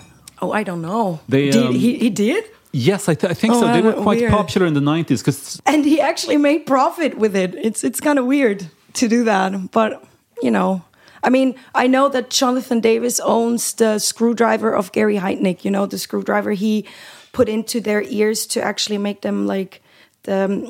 [0.42, 1.20] Oh, I don't know.
[1.29, 3.72] They, did, um, he, he did, Yes, I, th- I think Oh, so.
[3.72, 4.33] They were quite weird.
[4.33, 7.55] popular in the 90s because and he actually made profit with it.
[7.55, 10.05] It's it's kind of weird to do that, but
[10.42, 10.83] you know,
[11.25, 15.64] I mean, I know that Jonathan Davis owns the screwdriver of Gary Heidnik.
[15.64, 16.85] You know, the screwdriver he
[17.33, 19.81] put into their ears to actually make them like
[20.25, 20.68] the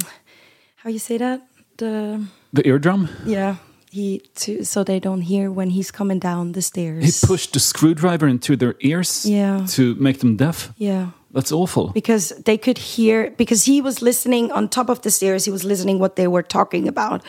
[0.76, 1.40] how you say that
[1.78, 2.20] the
[2.52, 3.56] the eardrum, yeah
[3.96, 7.04] he to so they don't hear when he's coming down the stairs.
[7.04, 9.66] he pushed the screwdriver into their ears Yeah.
[9.76, 10.72] to make them deaf.
[10.78, 11.06] yeah.
[11.36, 11.86] That's awful.
[11.94, 15.64] because they could hear because he was listening on top of the stairs he was
[15.64, 17.20] listening what they were talking about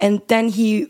[0.00, 0.86] and then he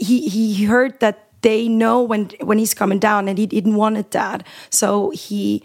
[0.00, 3.96] he he heard that they know when when he's coming down and he didn't want
[3.98, 5.62] it that so he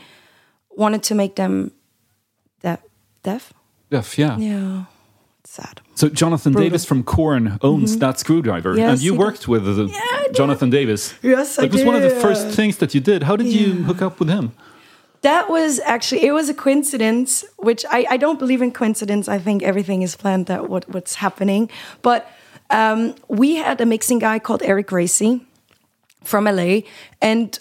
[0.77, 1.71] wanted to make them
[2.61, 2.79] deaf
[3.23, 3.53] deaf
[3.89, 4.37] Deaf, yeah.
[4.39, 4.83] yeah
[5.39, 6.69] it's sad So Jonathan Brutal.
[6.69, 9.91] Davis from Korn owns that screwdriver, Yes, and you worked with the
[10.31, 11.15] Jonathan Davis.
[11.23, 13.23] Yes, I It was one of the first things that you did.
[13.23, 14.51] How did you hook up with him?
[15.21, 19.27] That was actually it was a coincidence, which I, I don't believe in coincidence.
[19.27, 21.67] I think everything is planned that what, what's happening.
[22.03, 22.29] But
[22.69, 25.41] um, we had a mixing guy called Eric Racy
[26.23, 26.81] from LA,
[27.23, 27.57] and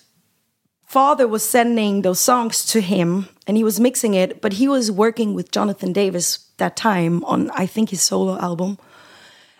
[0.85, 4.90] father was sending those songs to him and he was mixing it, but he was
[4.90, 8.79] working with Jonathan Davis that time on I think his solo album.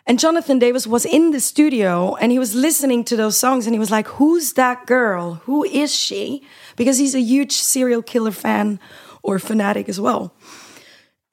[0.09, 3.75] And Jonathan Davis was in the studio and he was listening to those songs and
[3.75, 5.35] he was like, Who's that girl?
[5.45, 6.47] Who is she?
[6.77, 8.79] Because he's a huge serial killer fan
[9.23, 10.33] or fanatic as well.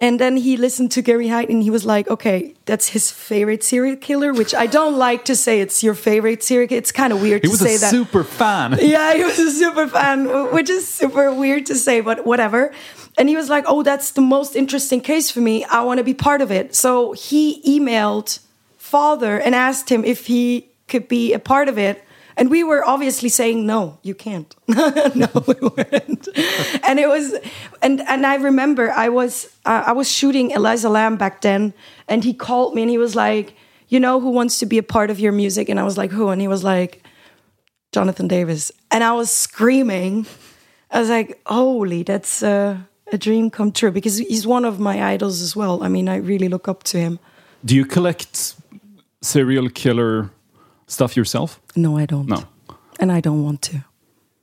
[0.04, 3.64] And then he listened to Gary Heidnik and he was like, okay, that's his favorite
[3.64, 6.80] serial killer, which I don't like to say it's your favorite serial killer.
[6.80, 7.90] It's kind of weird He to was say a that.
[7.90, 8.78] super fan.
[8.82, 12.74] Yeah, he was a super fan, which is super weird to say, but whatever.
[13.18, 15.64] And he was like, "Oh, that's the most interesting case for me.
[15.66, 18.40] I want to be part of it." So he emailed
[18.78, 22.04] father and asked him if he could be a part of it.
[22.36, 26.28] And we were obviously saying, "No, you can't." no, we weren't.
[26.88, 27.36] And it was,
[27.82, 31.74] and and I remember I was uh, I was shooting Elisa Lam back then,
[32.08, 33.56] and he called me and he was like,
[33.88, 36.12] "You know who wants to be a part of your music?" And I was like,
[36.12, 37.04] "Who?" And he was like,
[37.94, 38.72] Jonathan Davis.
[38.92, 40.26] And I was screaming.
[40.92, 42.78] I was like, holy, that's uh,
[43.12, 45.84] a dream come true because he's one of my idols as well.
[45.84, 47.20] I mean, I really look up to him.
[47.64, 48.56] Do you collect
[49.22, 50.32] serial killer
[50.88, 51.60] stuff yourself?
[51.76, 52.28] No, I don't.
[52.28, 52.44] No.
[53.00, 53.84] And I don't want to.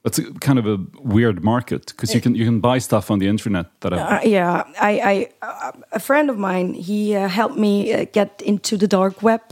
[0.03, 3.19] That's a, kind of a weird market because you can you can buy stuff on
[3.19, 7.29] the internet that are, Uh, yeah, I, I, uh, a friend of mine, he uh,
[7.29, 9.43] helped me uh, get into the dark web.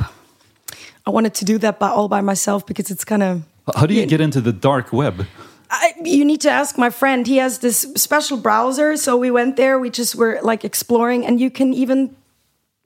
[1.07, 3.43] I wanted to do that by, all by myself because it's kind of
[3.77, 5.27] How do you get into the dark web?
[5.71, 7.27] I, you need to ask my friend.
[7.27, 8.97] He has this special browser.
[8.97, 9.79] So we went there.
[9.79, 12.17] We just were like exploring, and you can even,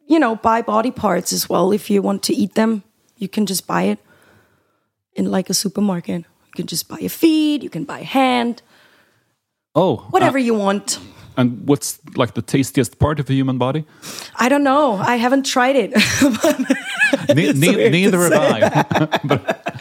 [0.08, 2.82] you know, buy body parts as well if you want to eat them.
[3.22, 3.98] You can just buy it
[5.14, 6.24] in like a supermarket.
[6.46, 7.62] You can just buy a feet.
[7.62, 8.62] You can buy a hand,
[9.74, 10.98] Oh, whatever uh, you want.
[11.37, 13.85] and what's like the tastiest part of a human body?
[14.37, 14.96] I don't know.
[14.96, 15.90] I haven't tried it.
[17.35, 18.56] Ne- ne- neither have I.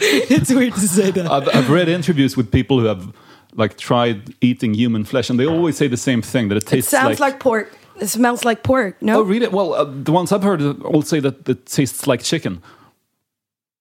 [0.30, 1.26] it's weird to say that.
[1.30, 3.12] I've, I've read interviews with people who have
[3.56, 6.66] like tried eating human flesh, and they always say the same thing that it It
[6.76, 7.68] tastes sounds like, pork.
[8.00, 9.00] It smells like pork.
[9.02, 9.48] No, Oh, really?
[9.48, 12.62] Well, uh, the ones I've heard all say that it tastes like chicken.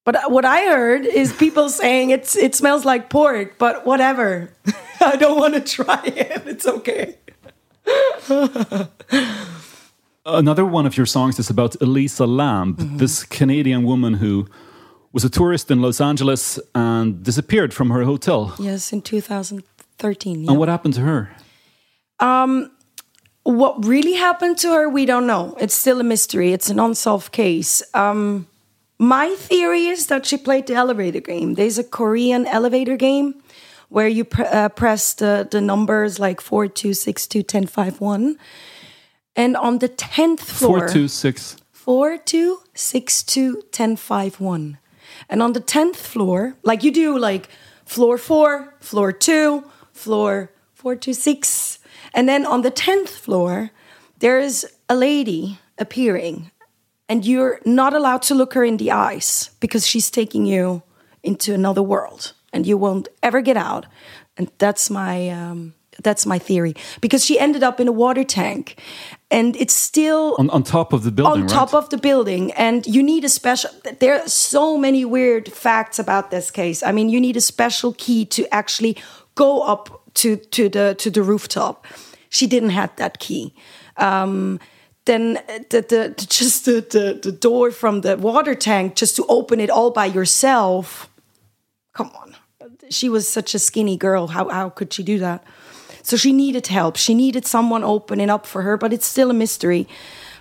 [0.04, 4.50] But what I heard is people saying it's it smells like pork, but whatever.
[5.02, 6.42] I don't want to try it.
[6.48, 7.18] It's okay.
[10.26, 12.98] Another one of your songs is about Elisa Lam, Mm-hmm.
[12.98, 14.48] this Canadian woman who
[15.14, 18.54] was a tourist in Los Angeles and disappeared from her hotel.
[18.60, 20.44] Yes, in 2013.
[20.44, 20.50] yeah.
[20.52, 21.30] And what happened to her?
[22.20, 22.70] Um,
[23.44, 25.56] What really happened to her, we don't know.
[25.60, 26.54] It's still a mystery.
[26.54, 27.82] It's an unsolved case.
[27.96, 28.46] Um,
[29.02, 31.56] my theory is that she played the elevator game.
[31.56, 33.42] There's a Korean elevator game
[33.90, 38.00] where you pr- uh, press the, the numbers like 4, 2, 6, 2, 10, 5,
[38.00, 38.38] 1.
[39.36, 40.80] And on the 10th floor...
[40.82, 41.58] Four two six.
[41.72, 44.78] four two six two ten five one,
[45.28, 47.50] and on the tenth floor, like you do, like
[47.86, 51.80] floor four, floor two, floor four two six,
[52.14, 53.72] and then on the tenth floor,
[54.20, 56.52] there is a lady appearing,
[57.12, 60.82] and you're not allowed to look her in the eyes because she's taking you
[61.24, 63.86] into another world, and you won't ever get out.
[64.38, 66.74] And that's my um, that's my theory.
[67.02, 68.80] Because she ended up in a water tank,
[69.30, 71.84] and it's still On, on top of the building, on top right?
[71.84, 72.54] of the building.
[72.54, 73.70] And you need a special
[74.00, 76.82] there are so many weird facts about this case.
[76.82, 78.96] I mean you need a special key to actually
[79.36, 81.86] go up to to the to the rooftop.
[82.30, 83.54] She didn't have that key.
[83.98, 84.60] Um
[85.06, 89.16] then uh, the, the, the just the, the the door from the water tank just
[89.16, 91.10] to open it all by yourself
[91.94, 92.36] come on
[92.90, 95.44] she was such a skinny girl how how could she do that
[96.04, 96.96] so she needed help.
[96.98, 99.88] She needed someone opening up for her, but it's still a mystery.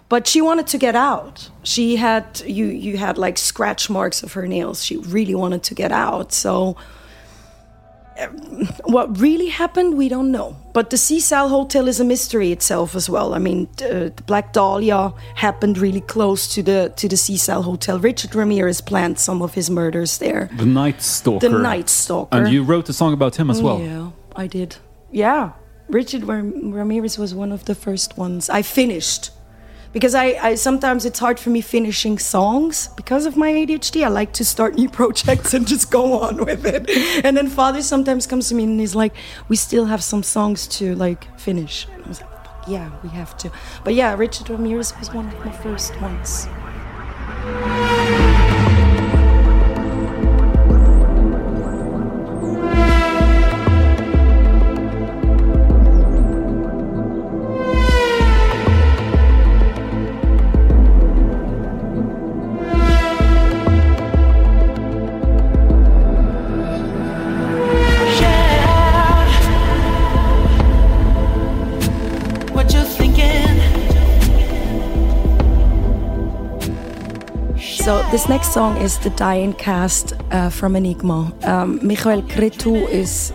[0.08, 1.50] But she wanted to get out.
[1.62, 4.84] She had you you had like scratch marks of her nails.
[4.84, 6.32] She really wanted to get out.
[6.32, 6.76] So
[8.20, 8.26] Uh,
[8.84, 10.54] what really happened, we don't know.
[10.72, 13.34] But the Cecil Hotel is a mystery itself as well.
[13.34, 17.98] I mean, the, the Black Dahlia happened really close to the to the Cecil Hotel.
[17.98, 20.48] Richard Ramirez planned some of his murders there.
[20.56, 21.48] the Night Stalker.
[21.48, 22.36] The Night Stalker.
[22.36, 23.80] And you wrote a song about him as well.
[23.80, 24.76] Yeah, I did.
[25.12, 25.52] Yeah,
[25.88, 29.30] Richard Ram- Ramirez was one of the first ones I finished.
[29.92, 34.04] Because I, I sometimes it's hard for me finishing songs because of my ADHD.
[34.04, 36.88] I like to start new projects and just go on with it.
[37.24, 39.14] And then father sometimes comes to me and he's like,
[39.48, 42.30] "We still have some songs to like finish." And I was like,
[42.68, 43.50] "Yeah, we have to."
[43.82, 46.46] But yeah, Richard Ramirez was one of my first ones.
[77.90, 81.32] So this next song is the Dying Cast uh, from Enigma.
[81.42, 83.32] Um, Michael Cretu is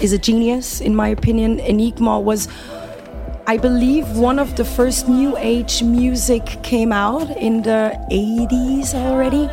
[0.00, 1.60] is a genius in my opinion.
[1.60, 2.48] Enigma was,
[3.46, 9.46] I believe, one of the first new age music came out in the 80s already.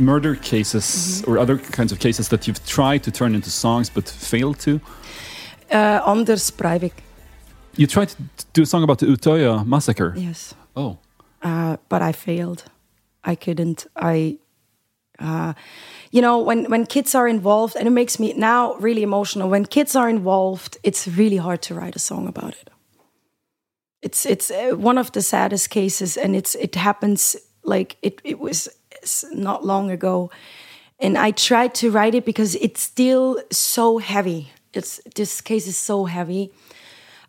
[0.00, 4.08] murder cases or other kinds of cases that you've tried to turn into songs but
[4.08, 4.80] failed to?
[5.72, 6.92] Uh, Anders Breivik,
[7.78, 8.16] You tried to
[8.54, 10.14] do a song about the Utöya massacre.
[10.16, 10.96] yes, Oh.
[11.42, 12.62] uh, but I failed.
[13.24, 13.86] I couldn't.
[13.96, 14.38] I
[15.18, 15.52] Uh,
[16.12, 19.48] you know, when when kids are involved, and it makes me now really emotional.
[19.50, 22.70] When kids are involved, it's really hard to write a song about it.
[24.02, 28.38] It's it's uh, one of the saddest cases, and it's it happens like it it
[28.38, 28.68] was
[29.32, 30.30] not long ago,
[30.98, 34.50] and I tried to write it because it's still so heavy.
[34.72, 36.50] It's this case is so heavy.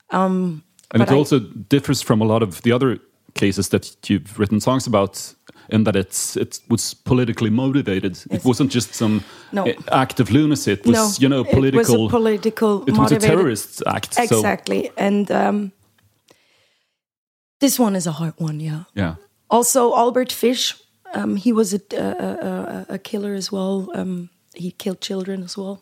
[0.10, 0.64] Um,
[0.94, 3.00] And it I- also differs from a lot of the other
[3.34, 5.34] cases that you've written songs about
[5.70, 8.18] in that it's it was politically motivated.
[8.32, 9.22] It wasn't just some
[9.52, 9.66] No.
[9.92, 10.72] act of lunacy.
[10.72, 11.96] It was, no, you know, political.
[11.96, 12.82] It was a political.
[12.88, 14.14] it was a motivated- terrorist act.
[14.14, 15.72] So, Exactly, and um,
[17.60, 18.60] this one is a hard one.
[18.60, 18.84] Yeah.
[18.96, 19.16] yeah.
[19.50, 20.74] Also, Albert Fish,
[21.14, 23.90] um, he was a, a, a, a killer as well.
[23.94, 25.82] Um, he killed children as well,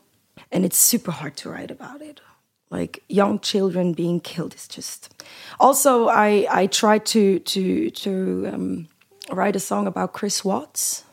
[0.51, 2.21] and it's super hard to write about it.
[2.69, 5.23] Like young children being killed is just.
[5.59, 8.88] Also, I I tried to to to um,
[9.32, 11.03] write a song about Chris Watts,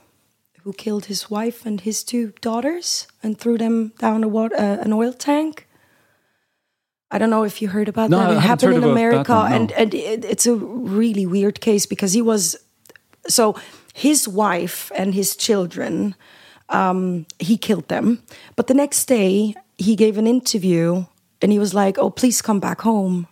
[0.62, 4.78] who killed his wife and his two daughters and threw them down a water, uh,
[4.84, 5.66] an oil tank.
[7.14, 8.30] I don't know if you heard about No, that.
[8.36, 9.56] It happened in America, one, no.
[9.56, 12.56] and and it, it's a really weird case because he was
[13.28, 13.54] so
[13.92, 16.14] his wife and his children
[16.68, 18.22] um, he killed them.
[18.56, 21.04] But the next day he gave an interview
[21.40, 23.28] and he was like oh please come back home.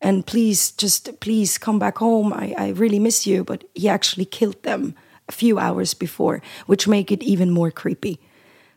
[0.00, 2.32] And please just please come back home.
[2.32, 3.44] I, I really miss you.
[3.44, 4.96] But he actually killed them
[5.28, 8.18] a few hours before which make it even more creepy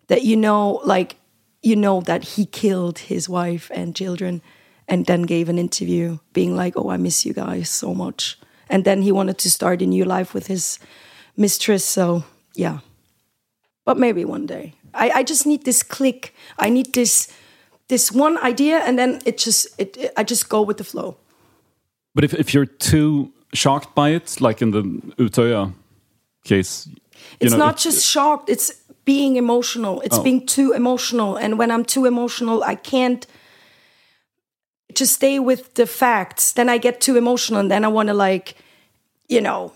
[0.07, 1.15] that you know like
[1.63, 4.41] you know that he killed his wife and children
[4.87, 8.37] and then gave an interview being like oh i miss you guys so much.
[8.69, 10.79] And then he wanted to start a new life with his
[11.37, 12.23] mistress so
[12.55, 12.79] yeah.
[13.85, 14.73] But maybe one day.
[14.93, 16.33] I, I just need this click.
[16.57, 17.27] I need this
[17.87, 21.17] this one idea and then it just it, it- i just go with the flow.
[22.15, 24.81] But if, if you're too shocked by it, like in the
[25.17, 25.73] Utoya
[26.43, 26.87] case,
[27.39, 28.71] it's know, not it- just shocked it's
[29.05, 30.01] being emotional.
[30.01, 30.23] It's Oh.
[30.23, 31.35] being too emotional.
[31.37, 33.27] And when i'm too emotional i can't
[34.93, 36.53] just stay with the facts.
[36.53, 38.55] Then i get too emotional and then i want to like
[39.27, 39.71] you know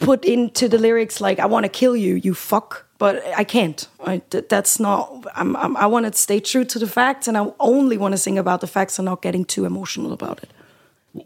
[0.00, 3.88] put into the lyrics like i want to kill you you fuck but i can't
[4.06, 7.46] I, that's not I'm, I'm, i want to stay true to the facts and i
[7.58, 10.50] only want to sing about the facts and not getting too emotional about it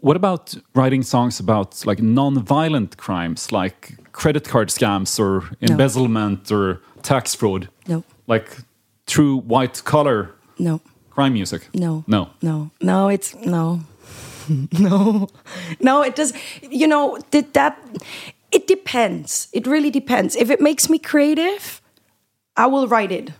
[0.01, 3.77] What about writing songs about like non-violent crimes, like
[4.11, 7.67] credit card scams or embezzlement or tax fraud?
[7.87, 8.03] No.
[8.27, 8.47] Like
[9.05, 10.79] true white collar no
[11.15, 11.69] crime music?
[11.73, 12.03] No.
[12.07, 12.29] No.
[12.41, 12.69] No.
[12.81, 13.79] No, it's no.
[14.79, 15.27] no.
[15.79, 17.77] No, it does you know, did that
[18.55, 19.49] it depends.
[19.51, 20.35] It really depends.
[20.35, 21.81] If it makes me creative,
[22.55, 23.31] I will write it.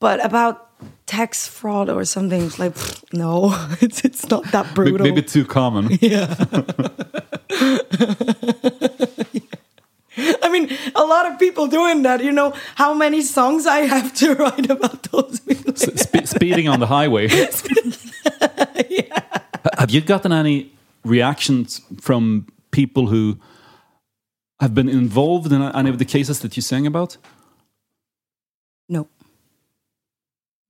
[0.00, 0.70] But about
[1.06, 5.06] tax fraud or something, it's like pfft, no, it's it's not that brutal.
[5.06, 5.84] Maybe too common.
[6.00, 6.34] Yeah.
[10.42, 12.22] I mean, a lot of people doing that.
[12.22, 15.74] You know how many songs I have to write about those people.
[15.74, 17.26] Spe- speeding on the highway.
[19.78, 20.70] Have you gotten any
[21.04, 23.38] reactions from people who
[24.60, 27.16] have been involved in any of the cases that you sang about?
[28.88, 29.08] No.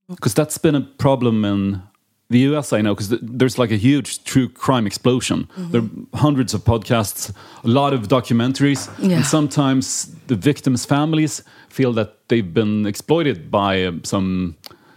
[0.09, 1.82] Because that's been a problem in
[2.30, 5.45] the US, I know, because th- there's like a huge true crime explosion.
[5.57, 5.70] Mm-hmm.
[5.72, 7.30] There are hundreds of podcasts,
[7.64, 9.16] a lot of documentaries, Yeah.
[9.16, 14.57] and sometimes the victims' families feel that they've been exploited by uh, some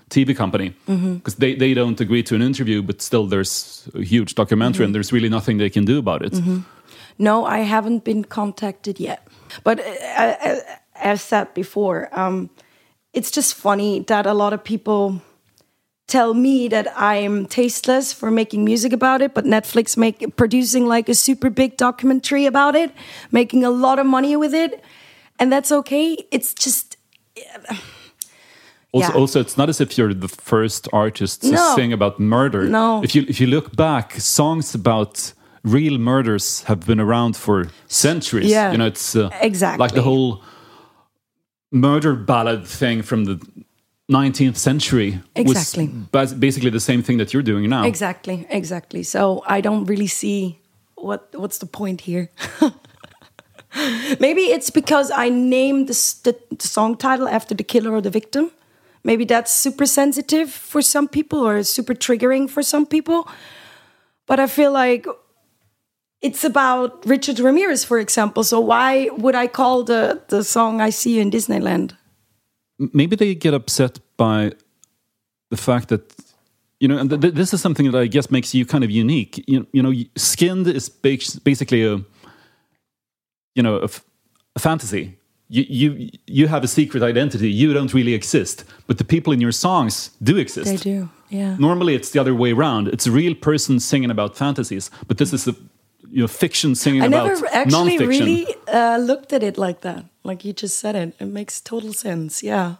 [0.09, 1.15] TV company Mm-hmm.
[1.15, 4.83] because they, they don't agree to an interview, but still there's a huge documentary Mm-hmm.
[4.85, 6.33] and there's really nothing they can do about it.
[7.19, 9.27] No, I haven't been contacted yet.
[9.63, 9.83] But uh,
[10.45, 10.59] uh,
[10.95, 12.49] as said before, um,
[13.13, 15.21] it's just funny that a lot of people
[16.07, 21.09] tell me that I'm tasteless for making music about it, but Netflix make producing like
[21.09, 22.91] a super big documentary about it,
[23.31, 24.81] making a lot of money with it,
[25.39, 26.17] and that's okay.
[26.31, 26.97] It's just
[28.93, 29.19] Also, Yeah.
[29.19, 31.75] also, it's not as if you're the first artist to No.
[31.75, 32.69] sing about murder.
[32.69, 33.01] No.
[33.03, 35.33] If you if you look back, songs about
[35.63, 38.49] real murders have been around for centuries.
[38.49, 38.71] Yeah.
[38.71, 39.79] You know, it's uh, Exactly.
[39.83, 40.41] like the whole
[41.71, 43.39] murder ballad thing from the
[44.11, 45.89] 19th century Exactly.
[46.13, 47.83] was basically the same thing that you're doing now.
[47.85, 49.03] exactly, exactly.
[49.03, 50.59] So I don't really see
[50.95, 52.29] what what's the point here.
[54.19, 55.93] Maybe it's because I named the,
[56.23, 58.51] the, the song title after the killer or the victim.
[59.03, 63.27] Maybe that's super sensitive for some people or super triggering for some people.
[64.25, 65.05] But I feel like
[66.21, 68.43] it's about Richard Ramirez, for example.
[68.43, 71.95] So why would I call the, the song I See You in Disneyland?
[72.93, 74.51] maybe they get upset by
[75.49, 76.13] the fact that
[76.79, 78.91] you know and th- th- this is something that i guess makes you kind of
[78.91, 82.01] unique you, you know Skynd is bas- basically a
[83.55, 84.03] you know a, f-
[84.55, 85.17] a fantasy
[85.49, 87.49] you, you you have a secret identity.
[87.49, 90.69] You don't really exist, but the people in your songs do exist.
[90.69, 91.09] They do.
[91.29, 91.55] Yeah.
[91.57, 92.89] Normally, it's the other way around.
[92.89, 95.55] It's a real person singing about fantasies, but this is a
[96.11, 98.07] you know fiction singing I about never actually nonfiction.
[98.07, 100.05] really uh, looked at it like that.
[100.23, 101.13] Like you just said it.
[101.19, 102.43] It makes total sense.
[102.43, 102.75] Yeah.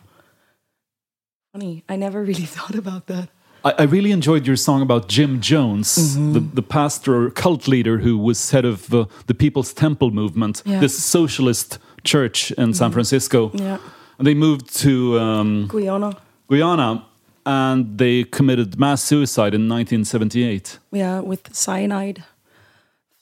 [1.54, 1.84] Funny.
[1.90, 3.30] I never really thought about that.
[3.66, 6.34] I, I really enjoyed your song about Jim Jones, Mm-hmm.
[6.34, 10.62] the, the pastor or cult leader who was head of uh, the People's Temple movement,
[10.66, 10.74] Yeah.
[10.74, 10.82] Mm-hmm.
[10.82, 13.52] this socialist church in San Francisco.
[13.54, 13.78] Yeah.
[14.18, 16.18] And they moved to um, Guyana.
[16.50, 17.06] Guyana
[17.46, 20.80] and they committed mass suicide in 1978.
[20.92, 22.24] Yeah, with cyanide,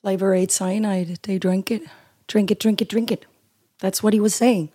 [0.07, 1.19] aid cyanide.
[1.23, 1.83] They drank it,
[2.27, 3.25] drink it, drink it, drink it.
[3.79, 4.69] That's what he was saying.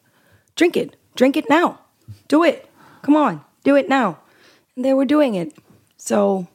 [0.56, 1.80] Drink it, drink it now.
[2.28, 2.68] Do it.
[3.02, 4.18] Come on, do it now.
[4.76, 5.56] And they were doing it.
[5.96, 6.48] So,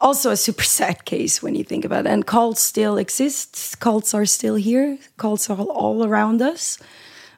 [0.00, 2.10] also a super sad case when you think about it.
[2.10, 3.74] And cults still exists.
[3.74, 4.98] Cults are still here.
[5.16, 6.78] Cults are all around us.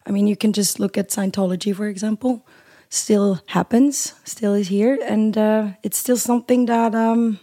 [0.06, 2.46] I mean, you can just look at Scientology, for example.
[2.88, 7.38] Still happens, still is here, and uh, it's still something that um,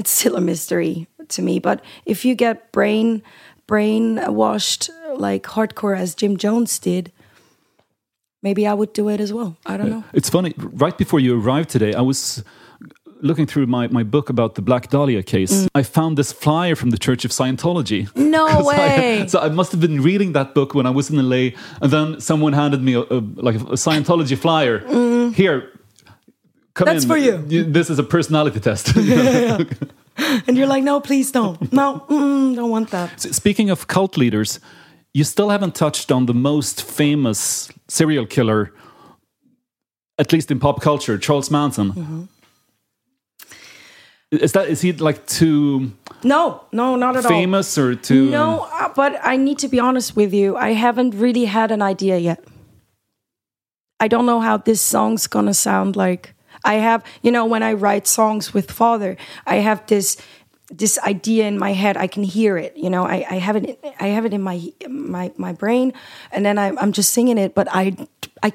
[0.00, 1.58] it's still a mystery to me.
[1.60, 3.22] But if you get brain
[3.66, 4.90] brain washed
[5.26, 7.12] like hardcore as Jim Jones did,
[8.42, 9.50] maybe I would do it as well.
[9.66, 10.02] I don't know.
[10.12, 12.42] It's funny, right before you arrived today, I was
[13.22, 15.52] looking through my, my book about the Black Dahlia case.
[15.52, 15.68] Mm.
[15.74, 18.08] I found this flyer from the Church of Scientology.
[18.16, 19.26] No 'Cause I- way.
[19.32, 21.50] so I must have been reading that book when I was in LA,
[21.82, 24.80] and then someone handed me a, a, like a Scientology flyer.
[24.80, 25.34] Mm.
[25.34, 25.68] Here,
[26.80, 26.92] come Mm.
[26.92, 27.10] That's in.
[27.10, 27.16] for
[27.56, 27.72] you.
[27.72, 28.92] This is a personality test.
[30.46, 31.72] And you're like, no, please don't.
[31.72, 33.20] No, mm, don't want that.
[33.20, 34.60] Speaking of cult leaders,
[35.14, 38.72] you still haven't touched on the most famous serial killer,
[40.18, 41.92] at least in pop culture, Charles Manson.
[41.92, 42.22] Mm-hmm.
[44.32, 45.90] Is that is he like too
[46.22, 47.30] No, no, not at all.
[47.30, 48.30] famous or too?
[48.30, 50.56] No, uh, but I need to be honest with you.
[50.56, 52.38] I haven't really had an idea yet.
[53.98, 56.34] I don't know how this song's gonna sound like.
[56.64, 60.16] I have, you know, when I write songs with Father, I have this
[60.70, 61.96] this idea in my head.
[61.96, 62.76] I can hear it.
[62.76, 63.78] You know, I, I have it.
[63.98, 65.92] I have it in my my my brain,
[66.32, 67.54] and then I'm I'm just singing it.
[67.54, 67.96] But I
[68.42, 68.52] I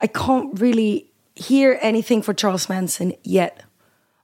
[0.00, 3.62] I can't really hear anything for Charles Manson yet.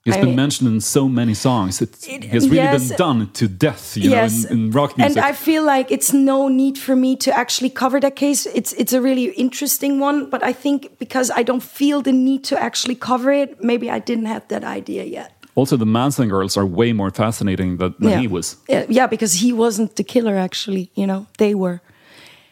[0.05, 1.81] He's I- been mentioned in so many songs.
[1.81, 2.87] It's, It- has really yes.
[2.87, 5.17] been done to death, you know, in, in rock music.
[5.17, 8.45] And I feel like it's no need for me to actually cover that case.
[8.53, 12.43] It's it's a really interesting one, but I think because I don't feel the need
[12.45, 15.31] to actually cover it, maybe I didn't have that idea yet.
[15.55, 18.21] also, the Manson girls are way more fascinating than, than yeah.
[18.21, 18.55] he was.
[18.69, 21.79] Yeah, yeah, because he wasn't the killer actually, you know, they were.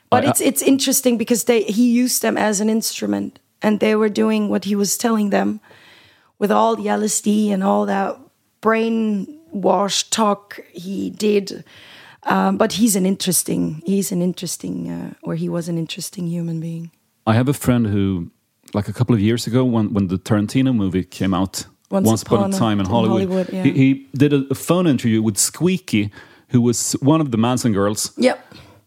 [0.10, 3.96] But I- it's it's interesting because they he used them as an instrument and they
[3.96, 5.60] were doing what he was telling them
[6.40, 8.18] with all the LSD and all that
[8.62, 11.64] brainwash talk he did.
[12.24, 16.60] Um, but he's an interesting, he's an interesting, uh, or he was an interesting human
[16.60, 16.92] being.
[17.26, 18.32] I have a friend who,
[18.74, 22.40] like a couple of years ago, when when the Tarantino movie came out, Once Upon,
[22.40, 23.64] Upon a Time in in Hollywood, Hollywood, yeah.
[23.64, 26.12] he, he did a, a phone interview with Squeaky,
[26.50, 28.12] who was one of the Manson girls.
[28.18, 28.40] Yep.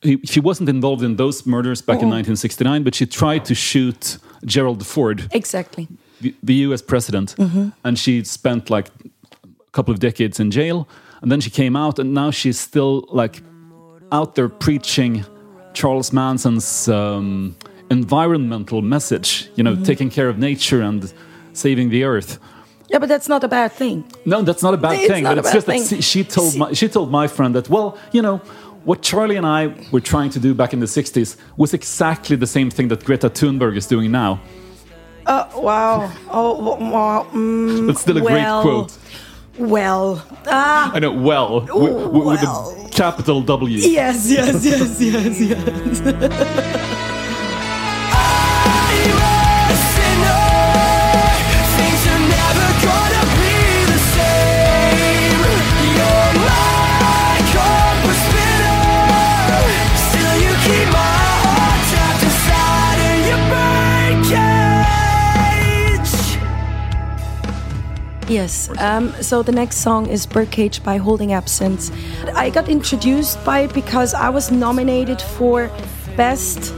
[0.03, 4.19] He, she wasn't involved in those murders back in 1969, but she tried to shoot
[4.45, 5.89] Gerald Ford, Exactly.
[6.21, 6.83] The, the U.S.
[6.83, 7.35] president,
[7.85, 10.89] and she spent like a couple of decades in jail,
[11.23, 13.43] and then she came out, and now she's still like
[14.12, 15.25] out there preaching
[15.73, 17.57] Charles Manson's um,
[17.91, 21.12] environmental message, you know, taking care of nature and
[21.53, 22.39] saving the earth.
[22.89, 24.05] Yeah, but that's not a bad thing.
[24.25, 25.85] No, that's not a bad It's thing, but it's just thing.
[25.85, 28.39] she, she told my, she told my friend that well, you know,
[28.85, 32.47] what Charlie and I were trying to do back in the '60s was exactly the
[32.49, 34.41] same thing that Greta Thunberg is doing now.
[35.31, 36.11] Uh, wow.
[36.28, 37.26] Oh, w- wow.
[37.33, 38.99] Mm, That's still a well, great quote.
[39.59, 42.85] Well, ah, I know, well, wi- with, well.
[42.87, 43.78] a capital W.
[43.78, 47.11] yes, yes, yes, yes, yes.
[68.31, 68.70] Yes.
[68.78, 71.91] Um, so the next song is Birdcage by Holding Absence.
[72.37, 75.68] I got introduced by it because I was nominated for
[76.16, 76.72] Best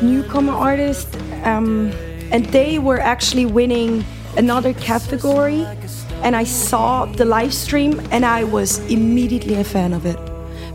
[0.00, 1.90] Newcomer Artist, um,
[2.30, 4.04] and they were actually winning
[4.36, 5.66] another category.
[6.22, 10.18] And I saw the live stream, and I was immediately a fan of it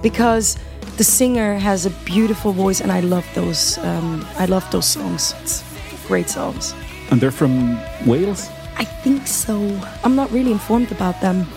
[0.02, 0.58] because
[0.98, 3.78] the singer has a beautiful voice, and I love those.
[3.78, 5.34] Um, I love those songs.
[5.44, 5.64] It's
[6.08, 6.76] great songs.
[7.10, 8.50] And they're from Wales.
[8.84, 9.56] I think so.
[10.04, 11.48] I'm not really informed about them,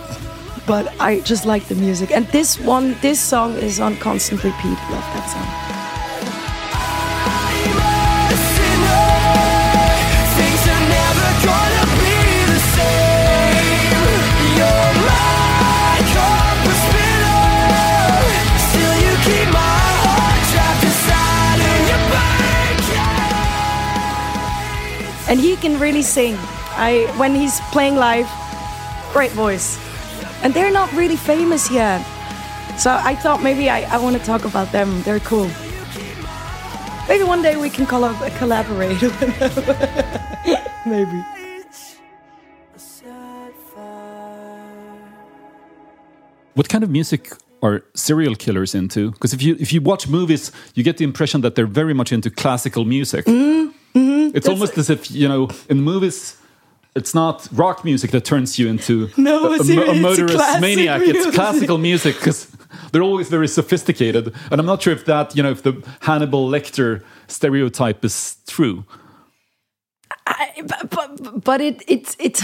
[0.65, 2.09] but I just like the music.
[2.09, 4.77] And this one, this song is on constant repeat.
[4.89, 5.73] Love that song.
[25.29, 26.37] and he can really sing.
[26.77, 28.29] I when he's playing live,
[29.13, 29.77] great voice,
[30.43, 32.05] and they're not really famous yet.
[32.77, 35.01] So I thought maybe I, I want to talk about them.
[35.01, 35.49] They're cool.
[37.09, 39.01] Maybe one day we can collab- collaborate.
[40.85, 41.23] maybe.
[46.53, 49.11] What kind of music are serial killers into?
[49.11, 52.11] Because if you if you watch movies, you get the impression that they're very much
[52.11, 53.25] into classical music.
[53.25, 54.35] Mm-hmm.
[54.35, 56.35] It's almost as if you know in movies.
[56.97, 61.01] It's not rock music that turns you into No, a, a, a murderous maniac.
[61.03, 62.47] It's classical music because
[62.91, 64.33] they're always very sophisticated.
[64.51, 68.83] And I'm not sure if that, you know, if the Hannibal Lecter stereotype is true.
[70.25, 72.43] I, but, but but it it's it's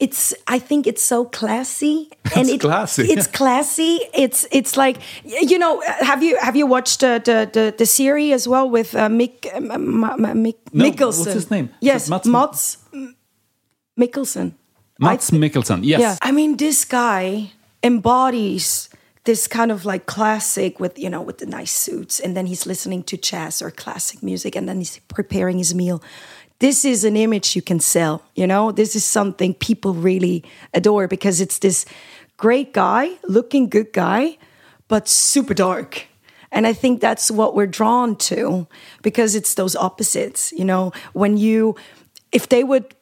[0.00, 3.98] it's I think it's so classy and It's it, classy, It's classy.
[4.14, 8.32] It's it's like you know have you have you watched the the the, the series
[8.32, 9.68] as well with uh, Mick um,
[10.44, 11.18] Mick No, Mikkelsen?
[11.26, 11.68] what's his name?
[11.80, 12.78] Yes, Mads- Mads
[13.98, 14.52] Mikkelsen.
[15.00, 16.00] Mads Mikkelsen, yes.
[16.00, 17.50] Yeah, I mean this guy
[17.82, 18.88] embodies
[19.24, 22.66] this kind of like classic with you know with the nice suits, and then he's
[22.66, 26.00] listening to jazz or classic music, and then he's preparing his meal.
[26.60, 28.22] This is an image you can sell.
[28.34, 30.44] You know, this is something people really
[30.74, 31.84] adore because it's this
[32.36, 34.38] great guy, looking good guy,
[34.88, 36.06] but super dark.
[36.50, 38.66] And I think that's what we're drawn to
[39.02, 40.52] because it's those opposites.
[40.52, 41.76] You know, when you,
[42.32, 42.94] if they would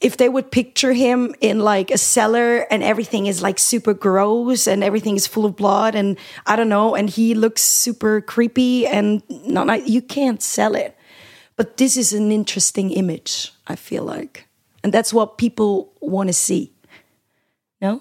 [0.00, 4.68] if they would picture him in like a cellar and everything is like super gross
[4.68, 8.86] and everything is full of blood and I don't know, and he looks super creepy
[8.86, 10.96] and not you can't sell it.
[11.58, 14.46] But this is an interesting image, I feel like.
[14.84, 16.72] And that's what people want to see.
[17.82, 18.00] No?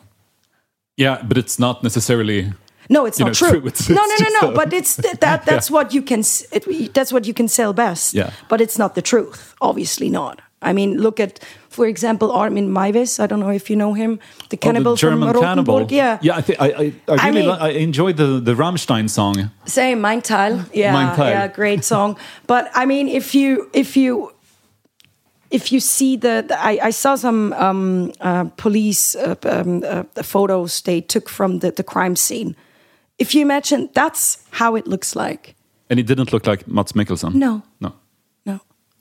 [0.96, 2.54] Yeah, but it's not necessarily.
[2.90, 3.50] No, it's not know, true.
[3.50, 3.68] true.
[3.68, 4.54] It's- no, it's no, no, no.
[4.54, 5.46] a- But it's th- that.
[5.50, 6.24] That's what you can.
[6.52, 8.14] It, that's what you can sell best.
[8.14, 8.30] Yeah.
[8.48, 9.56] But it's not the truth.
[9.60, 10.40] Obviously not.
[10.62, 11.40] I mean, look at,
[11.70, 13.20] for example, Armin Meiwes.
[13.20, 15.86] I don't know if you know him, the Oh, cannibal the German from cannibal.
[15.92, 16.18] Yeah.
[16.22, 16.36] yeah.
[16.38, 19.52] I think I, I, I really mean- I enjoyed the the Rammstein song.
[19.66, 20.66] Same, Mein Teil.
[20.74, 21.30] Yeah, Mein Teil.
[21.30, 22.18] yeah, great song.
[22.48, 24.32] but I mean, if you if you
[25.52, 30.04] if you see the, the- I, I saw some um, uh, police uh, um, uh,
[30.24, 32.56] photos they took from the, the crime scene.
[33.20, 35.56] If you imagine, that's how it looks like.
[35.90, 37.34] And it didn't look like Mads Mikkelsen.
[37.34, 37.62] No.
[37.80, 37.92] No.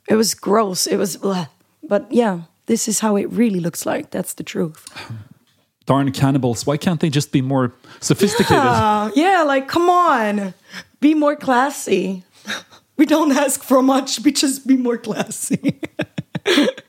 [0.09, 0.87] It was gross.
[0.87, 1.47] It was, ugh.
[1.83, 4.11] but yeah, this is how it really looks like.
[4.11, 4.87] That's the truth.
[5.87, 6.67] Darn cannibals.
[6.67, 8.57] Why can't they just be more sophisticated?
[8.57, 10.55] Uh, yeah, like come on,
[11.01, 12.25] be more classy.
[12.99, 14.21] We don't ask for much.
[14.21, 15.81] We just be more classy.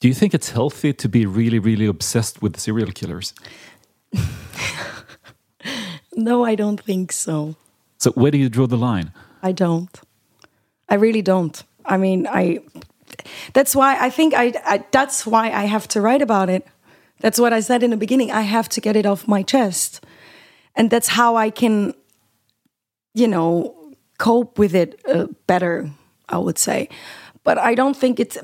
[0.00, 3.34] Do you think it's healthy to be really, really obsessed with serial killers?
[6.16, 7.56] no, I don't think so.
[7.98, 9.12] So where do you draw the line?
[9.42, 9.98] I don't.
[10.88, 11.62] I really don't.
[11.84, 12.60] I mean, I.
[13.52, 14.84] That's why I think I, I.
[14.90, 16.66] That's why I have to write about it.
[17.20, 18.30] That's what I said in the beginning.
[18.30, 20.04] I have to get it off my chest,
[20.74, 21.94] and that's how I can,
[23.14, 23.74] you know,
[24.18, 25.90] cope with it uh, better.
[26.28, 26.88] I would say,
[27.44, 28.38] but I don't think it's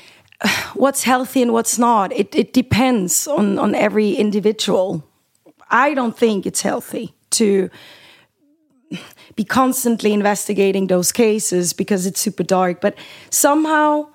[0.74, 2.12] what's healthy and what's not.
[2.12, 5.04] It it depends on on every individual.
[5.70, 7.70] I don't think it's healthy to
[9.38, 12.80] be constantly investigating those cases because it's super dark.
[12.80, 12.98] But
[13.30, 14.08] somehow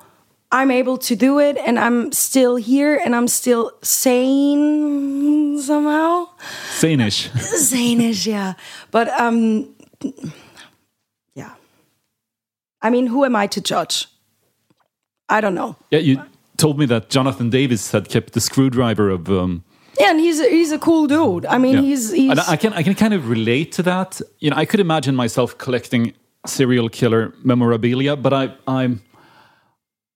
[0.52, 6.28] I'm able to do it and I'm still here and I'm still sane somehow.
[6.72, 7.32] Sanish.
[7.70, 8.56] Sane-ish, yeah.
[8.92, 9.74] But um
[11.36, 11.54] yeah.
[12.82, 14.08] I mean, who am I to judge?
[15.30, 15.78] I don't know.
[15.90, 16.22] yeah, you
[16.58, 19.30] told me that Jonathan Davis had kept the screwdriver of.
[19.30, 19.64] Um,
[20.00, 21.46] Yeah, and he's a, he's a cool dude.
[21.46, 21.82] I mean, yeah.
[21.82, 24.22] he's he's I can I can kind of relate to that.
[24.39, 26.14] You know, I could imagine myself collecting
[26.48, 29.02] serial killer memorabilia, but I I'm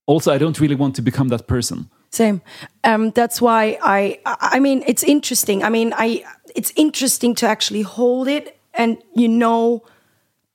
[0.06, 1.90] also I don't really want to become that person.
[2.10, 2.40] Same.
[2.84, 4.18] Um, that's why I.
[4.24, 5.62] I I mean, it's interesting.
[5.62, 6.24] I mean, I.
[6.54, 9.84] It's interesting to actually hold it, and you know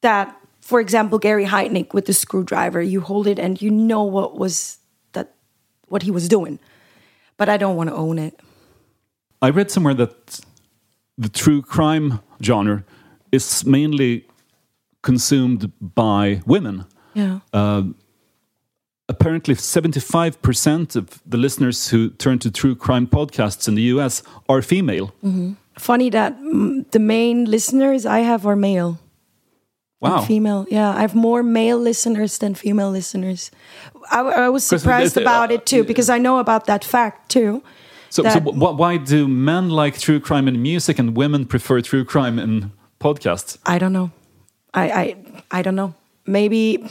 [0.02, 4.38] that, for example, Gary Heidnik with the screwdriver, you hold it, and you know what
[4.38, 4.80] was
[5.14, 5.36] that,
[5.88, 6.60] what he was doing,
[7.38, 8.40] but I don't want to own it.
[9.44, 10.40] I read somewhere that
[11.18, 12.84] the true crime genre
[13.32, 14.26] is mainly
[15.02, 16.86] consumed by women.
[17.14, 17.40] Yeah.
[17.52, 17.84] Uh,
[19.10, 24.62] apparently, 75% of the listeners who turn to true crime podcasts in the US are
[24.62, 25.08] female.
[25.24, 25.54] Mm-hmm.
[25.78, 28.98] Funny that mm, the main listeners I have are male.
[30.00, 30.22] Wow.
[30.22, 30.90] Female, yeah.
[30.98, 33.52] I have more male listeners than female listeners.
[34.12, 36.84] I, I was surprised there's- uh, about it too uh, because I know about that
[36.86, 37.62] fact too.
[38.14, 42.06] So, so wh- why do men like true crime in music and women prefer true
[42.06, 43.58] crime in podcasts?
[43.66, 44.12] I don't know.
[44.72, 45.16] I I
[45.50, 45.96] I don't know.
[46.28, 46.88] Maybe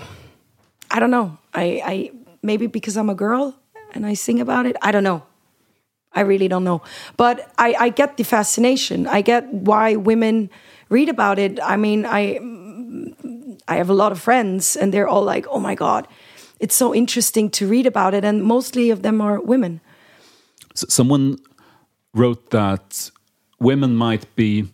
[0.91, 1.39] I don't know.
[1.55, 2.11] I, I
[2.43, 3.55] maybe because I'm a girl
[3.95, 4.75] and I sing about it.
[4.83, 5.23] I don't know.
[6.13, 6.83] I really don't know.
[7.17, 9.07] But I, I get the fascination.
[9.07, 10.51] I get why women
[10.89, 11.61] read about it.
[11.63, 12.41] I mean, I
[13.69, 16.09] I have a lot of friends and they're all like, "Oh my god,
[16.59, 19.81] it's so interesting to read about it." And mostly of them are women.
[20.75, 21.39] Someone
[22.15, 23.11] wrote that
[23.59, 24.69] women might be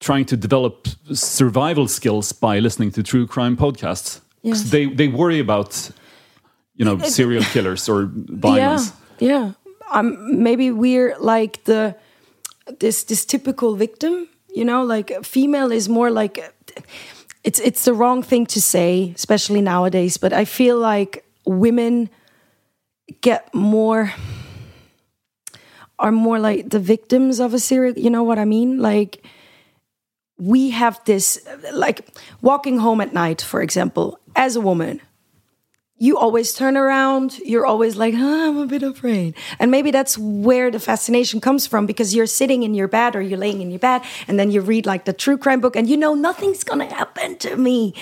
[0.00, 4.20] trying to develop survival skills by listening to true crime podcasts.
[4.42, 4.70] Yes.
[4.70, 5.90] They they worry about
[6.74, 8.92] you know serial killers or violence.
[9.18, 9.52] Yeah, yeah.
[9.92, 11.94] Um, maybe we're like the
[12.78, 14.28] this this typical victim.
[14.54, 16.38] You know, like female is more like
[17.44, 20.16] it's it's the wrong thing to say, especially nowadays.
[20.16, 22.08] But I feel like women
[23.20, 24.12] get more
[25.98, 27.98] are more like the victims of a serial.
[27.98, 28.78] You know what I mean?
[28.78, 29.24] Like
[30.38, 32.08] we have this like
[32.40, 35.00] walking home at night, for example, as a woman
[36.00, 37.38] you always turn around.
[37.44, 39.34] You're always like, "Huh, I'm a bit afraid.
[39.58, 43.20] And maybe that's where the fascination comes from because you're sitting in your bed or
[43.20, 45.88] you're laying in your bed and then you read like the true crime book and
[45.88, 47.92] you know nothing's to happen to me.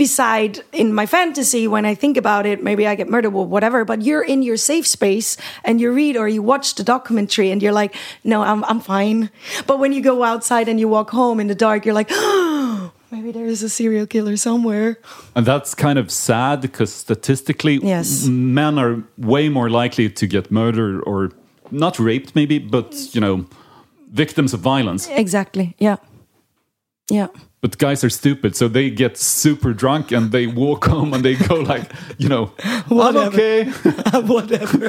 [0.00, 3.84] Beside in my fantasy, when I think about it, maybe I get murdered or whatever,
[3.84, 7.62] but you're in your safe space and you read or you watch the documentary and
[7.62, 7.94] you're like,
[8.24, 9.28] no, I'm, I'm fine.
[9.66, 12.08] But when you go outside and you walk home in the dark, you're like,
[13.10, 14.96] maybe there is a serial killer somewhere.
[15.36, 18.24] And that's kind of sad because statistically, Yes.
[18.26, 21.30] men are way more likely to get murdered or
[21.70, 23.44] not raped, maybe, but you know,
[24.10, 25.08] victims of violence.
[25.10, 25.74] Exactly.
[25.78, 25.96] Yeah.
[27.10, 27.26] Yeah.
[27.62, 31.34] But guys are stupid, so they get super drunk and they walk home and they
[31.34, 32.52] go like, you know,
[32.90, 33.64] I'm okay.
[34.14, 34.88] Whatever.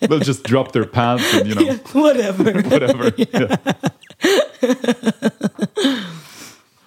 [0.00, 2.52] They'll just drop their pants and you know, Whatever.
[2.62, 3.12] whatever.
[3.16, 3.56] Yeah.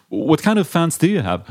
[0.10, 1.50] what kind of fans do you have?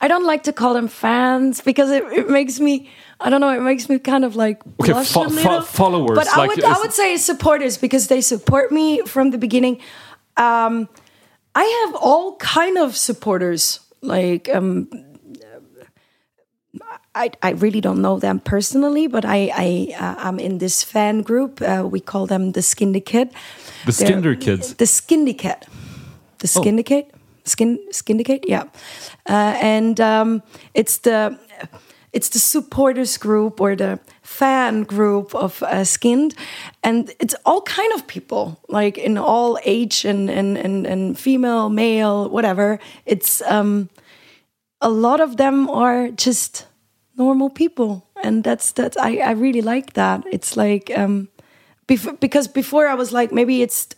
[0.00, 3.50] I don't like to call them fans because it, it makes me I don't know,
[3.56, 5.60] it makes me kind of like Okay, blush fo- a fo- little.
[5.62, 9.80] followers, But I would I would say supporters because they support me from the beginning.
[10.36, 10.88] Um
[11.54, 13.80] I have all kind of supporters.
[14.00, 14.88] Like um
[17.14, 21.22] I, I really don't know them personally, but I, I uh, I'm in this fan
[21.22, 21.62] group.
[21.62, 23.30] Uh, we call them the Skyndicate.
[23.86, 24.74] The Skinder kids.
[24.74, 25.62] The Skyndicate.
[26.38, 26.60] The Oh.
[26.60, 27.10] Skyndicate.
[27.44, 28.64] Skin Skyndicate, yeah.
[29.28, 31.38] Uh, and um, it's the
[32.12, 34.00] it's the supporters group or the
[34.34, 36.34] fan group of uh, Skynd,
[36.82, 41.68] and it's all kind of people, like in all age and and and, and female,
[41.68, 42.78] male, whatever.
[43.06, 43.88] It's um,
[44.80, 46.66] a lot of them are just
[47.16, 50.24] normal people, and that's that I I really like that.
[50.32, 51.28] It's like um,
[51.86, 53.88] bef- because before I was like maybe it's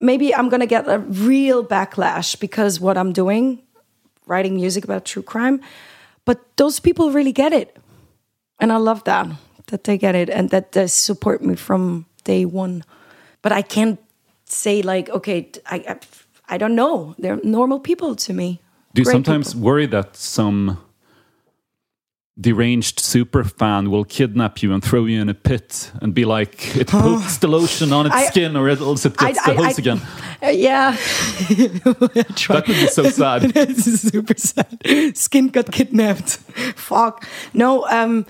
[0.00, 3.62] maybe I'm gonna get a real backlash because what I'm doing,
[4.26, 5.60] writing music about true crime,
[6.24, 7.76] but those people really get it,
[8.62, 9.26] and I love that
[9.66, 12.82] that they get it and that they support me from day one.
[13.42, 13.98] But I can't
[14.44, 15.96] say like, okay, I I,
[16.54, 17.14] I don't know.
[17.18, 18.60] They're normal people to me.
[18.94, 19.66] Do you Great sometimes people.
[19.66, 20.76] worry that some
[22.40, 26.76] deranged super fan will kidnap you and throw you in a pit and be like,
[26.76, 30.00] it puts the lotion on its I- skin or else it gets the hose again?
[30.44, 30.90] Uh, yeah,
[31.48, 33.42] That would be so sad.
[33.42, 34.76] this is super sad.
[35.14, 36.38] Skynd got kidnapped.
[36.74, 37.28] Fuck.
[37.54, 37.86] No.
[37.86, 38.26] Um.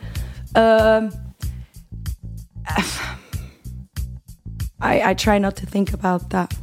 [0.55, 1.11] Um.
[4.81, 6.55] I I try not to think about that.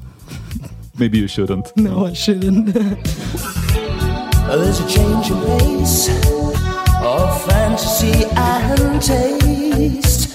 [0.97, 1.71] Maybe you shouldn't.
[1.77, 2.73] No, I shouldn't.
[4.47, 6.09] There's a change in pace
[7.01, 10.29] of fantasy and taste.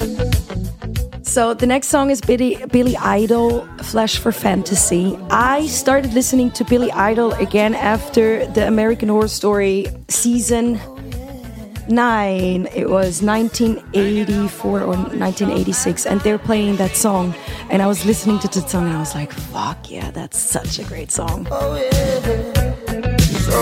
[1.23, 5.19] So the next song is Billy, Billy Idol, Flesh for Fantasy.
[5.31, 10.81] I started listening to Billy Idol again after the American Horror Story season
[11.89, 12.67] nine.
[12.75, 17.35] It was 1984 or 1986, and they're playing that song.
[17.71, 20.79] And I was listening to that song, and I was like, "Fuck yeah, that's such
[20.79, 21.47] a great song."
[23.47, 23.59] So,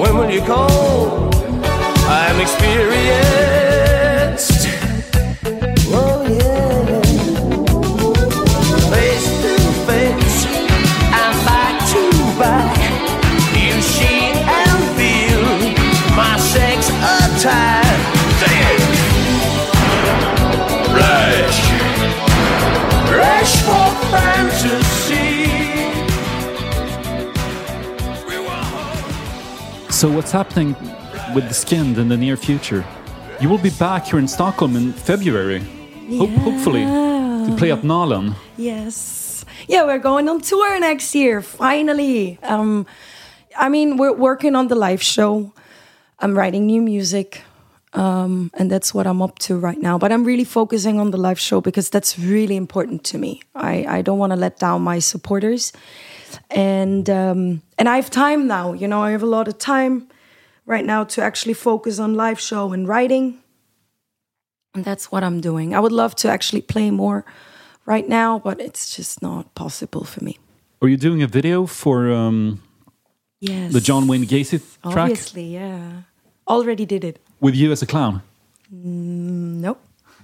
[0.00, 1.30] when will you call?
[2.08, 4.68] I'm experienced.
[5.92, 6.79] Oh yeah.
[30.00, 30.68] So, what's happening
[31.34, 32.86] with the Skynd in the near future?
[33.38, 35.58] You will be back here in Stockholm in February,
[36.16, 38.34] Ho- hopefully, to play at Nalen.
[38.56, 39.44] Yes.
[39.68, 41.42] yeah, we're going on tour next year.
[41.42, 42.38] Finally.
[42.42, 42.86] Um,
[43.58, 45.52] I mean, we're working on the live show.
[46.18, 47.42] I'm writing new music.
[47.92, 49.98] Um, and that's what I'm up to right now.
[49.98, 53.42] But I'm really focusing on the live show because that's really important to me.
[53.54, 55.72] I, I don't want to let down my supporters,
[56.50, 58.72] and um, and I have time now.
[58.72, 60.08] You know, I have a lot of time
[60.66, 63.40] right now to actually focus on live show and writing,
[64.74, 65.74] and that's what I'm doing.
[65.74, 67.24] I would love to actually play more
[67.86, 70.38] right now, but it's just not possible for me.
[70.82, 72.62] Are you doing a video for um,
[73.40, 76.02] Yes, the John Wayne Gacy track Obviously, yeah.
[76.46, 77.20] Already did it.
[77.40, 78.22] with you as a clown?
[78.70, 79.80] Nope.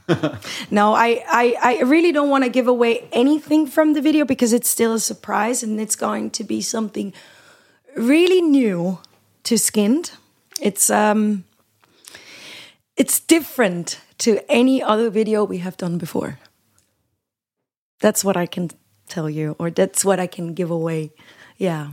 [0.70, 4.52] no, I, I, I really don't want to give away anything from the video because
[4.52, 7.12] it's still a surprise and it's going to be something
[7.96, 8.98] really new
[9.44, 10.12] to Skynd.
[10.60, 11.44] It's um
[12.96, 16.38] it's different to any other video we have done before.
[18.00, 18.70] That's what I can
[19.08, 21.12] tell you, or that's what I can give away.
[21.58, 21.92] Yeah.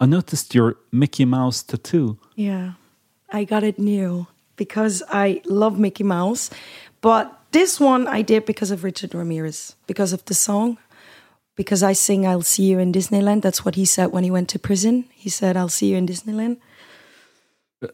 [0.00, 2.18] I noticed your Mickey Mouse tattoo.
[2.34, 2.72] Yeah,
[3.30, 4.26] I got it new
[4.56, 6.50] because I love Mickey Mouse.
[7.02, 10.78] But this one I did because of Richard Ramirez, because of the song,
[11.54, 13.42] because I sing I'll See You in Disneyland.
[13.42, 15.04] That's what he said when he went to prison.
[15.12, 16.56] He said, I'll see you in Disneyland.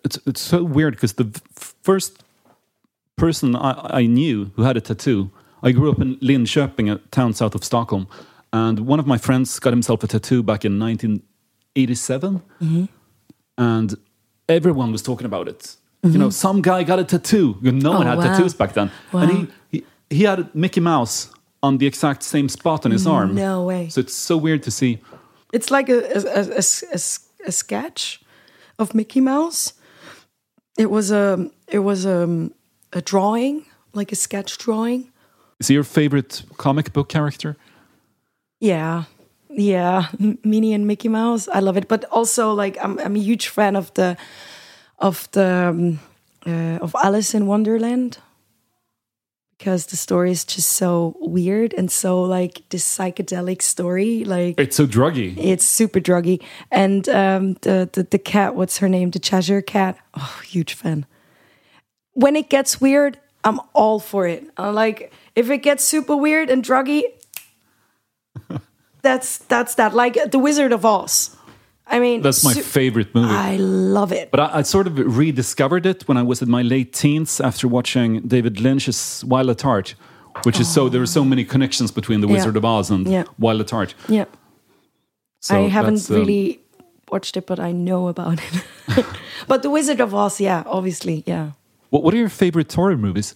[0.04, 1.28] It's it's so weird because the
[1.82, 2.22] first
[3.16, 5.30] person I, I knew who had a tattoo,
[5.62, 8.06] I grew up in Linköping, a town south of Stockholm,
[8.52, 12.84] and one of my friends got himself a tattoo back in 1987, mm-hmm.
[13.56, 13.94] and
[14.46, 15.76] everyone was talking about it.
[16.02, 16.30] You know, mm-hmm.
[16.30, 17.56] some guy got a tattoo.
[17.60, 18.24] No one Oh, had wow.
[18.24, 21.30] tattoos back then, and he, he he had Mickey Mouse
[21.60, 23.34] on the exact same spot on his mm, arm.
[23.34, 23.88] No way.
[23.88, 24.98] So it's so weird to see.
[25.52, 26.62] It's like a, a, a, a,
[26.94, 27.18] a-
[27.48, 28.20] a sketch
[28.78, 29.72] of Mickey Mouse.
[30.76, 32.48] It was a it was a,
[32.92, 35.10] a drawing, like a sketch drawing.
[35.58, 37.56] Is he your favorite comic book character?
[38.60, 39.04] Yeah,
[39.50, 40.06] yeah,
[40.44, 41.48] Minnie and Mickey Mouse.
[41.48, 44.16] I love it, but also like I'm I'm a huge fan of the
[44.98, 46.00] of the um,
[46.46, 48.18] uh, of Alice in Wonderland
[49.58, 54.24] because the story is just so weird and so like this psychedelic story.
[54.24, 55.34] Like It's so druggy.
[55.36, 58.54] it's super druggy, and um, the, the the cat.
[58.54, 59.10] What's her name?
[59.10, 59.98] The Cheshire Cat.
[60.14, 61.06] Oh, huge fan.
[62.12, 64.44] When it gets weird, I'm all for it.
[64.56, 67.02] I'm like, if it gets super weird and druggy,
[69.02, 69.94] that's that's that.
[69.94, 71.36] Like the Wizard of Oz.
[71.90, 73.34] I mean, That's my su- favorite movie.
[73.34, 74.30] I love it.
[74.30, 77.66] But I, I sort of rediscovered it when I was in my late teens after
[77.68, 79.94] watching David Lynch's Wild at Heart,
[80.44, 82.34] which is so there are so many connections between The Yeah.
[82.34, 83.24] Wizard of Oz and Yeah.
[83.38, 83.94] Wild at Heart.
[84.08, 84.26] yeah,
[85.40, 86.60] So I haven't um, really
[87.10, 89.04] watched it, but I know about it.
[89.48, 91.52] but the Wizard of Oz, yeah, obviously, yeah.
[91.90, 93.34] What, what are your favorite horror movies?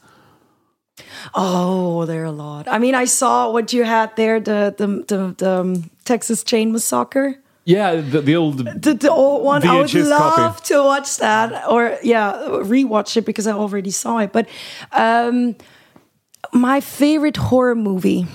[1.35, 2.69] Oh, there are a lot.
[2.69, 6.71] I mean, I saw what you had there, the the the, the um, Texas Chain
[6.73, 7.37] Massacre.
[7.65, 8.59] Yeah, the, the old.
[8.59, 10.75] The, the old one, I would love copy.
[10.75, 14.33] to watch that, or yeah, rewatch it because I already saw it.
[14.33, 14.49] But
[14.91, 15.55] um,
[16.53, 18.27] my favorite horror movie.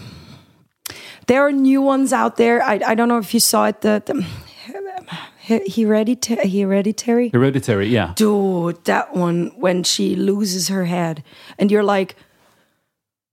[1.27, 2.63] There are new ones out there.
[2.63, 3.81] I, I don't know if you saw it.
[3.81, 4.25] The, the
[5.47, 6.49] Hereditary.
[6.49, 7.29] Hereditary.
[7.29, 8.13] Hereditary, yeah.
[8.15, 11.23] Dude, that one when she loses her head,
[11.57, 12.15] and you're like,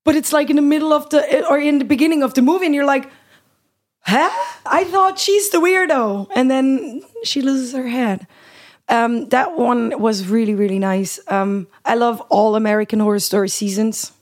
[0.04, 2.66] but it's like in the middle of the or in the beginning of the movie,
[2.66, 3.10] and you're like,
[4.04, 4.30] huh?
[4.66, 8.26] I thought she's the weirdo, and then she loses her head.
[8.88, 11.18] Um, that one was really really nice.
[11.28, 14.12] Um, I love all American Horror Story seasons.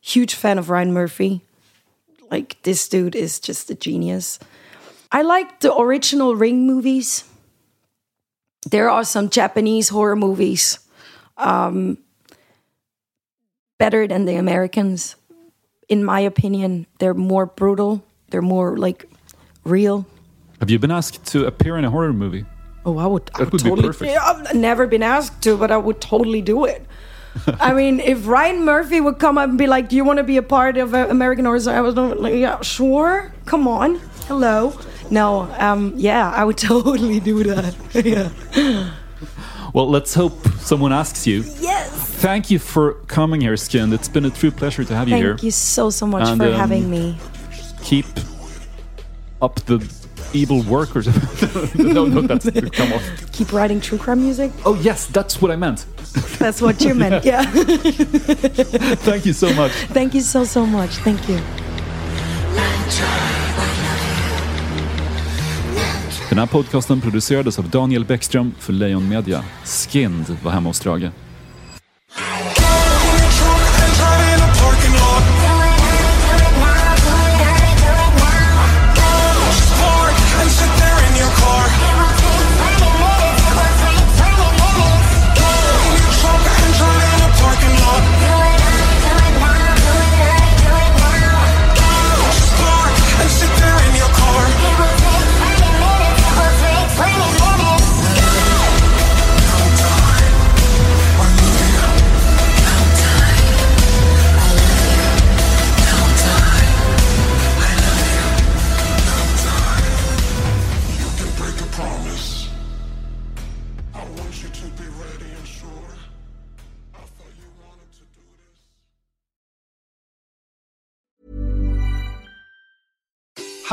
[0.00, 1.40] Huge fan of Ryan Murphy.
[2.30, 4.38] Like this dude is just a genius.
[5.10, 7.24] I like the original Ring movies
[8.64, 10.78] there are some Japanese horror movies
[11.36, 11.98] um,
[13.78, 15.16] better than the Americans.
[15.88, 18.04] In my opinion, they're more brutal.
[18.30, 19.08] They're more like
[19.64, 20.06] real.
[20.60, 22.44] Have you been asked to appear in a horror movie?
[22.86, 23.30] Oh, I would.
[23.34, 24.12] I That would would be totally, perfect.
[24.12, 26.86] Yeah, I've never been asked to, but I would totally do it.
[27.60, 30.22] I mean, if Ryan Murphy would come up and be like, "Do you want to
[30.24, 33.32] be a part of uh, American Horror Story?" I was like, "Yeah, sure.
[33.46, 33.96] Come on.
[34.28, 34.78] Hello."
[35.10, 37.74] No, um, yeah, I would totally do that.
[38.04, 38.90] yeah.
[39.72, 41.42] Well, let's hope someone asks you.
[41.60, 41.90] Yes.
[42.20, 43.92] Thank you for coming here, Skynd.
[43.92, 45.32] It's been a true pleasure to have you here.
[45.32, 47.18] Thank you so so much And, for um, having me.
[47.82, 48.06] Keep
[49.44, 49.78] up the
[50.32, 51.94] evil work or something.
[51.94, 53.00] no, no, that's come on.
[53.32, 54.50] Keep writing true crime music.
[54.64, 55.86] Oh, yes, that's what I meant.
[56.38, 57.24] That's what you meant.
[57.32, 57.44] Yeah.
[59.04, 59.72] Thank you so much.
[59.92, 60.90] Thank you so so much.
[61.04, 61.38] Thank you.
[66.28, 69.44] Den här podcasten producerades av Daniel Bäckström för Lejon Media.
[69.64, 71.10] Skynd var hemma hos Strage.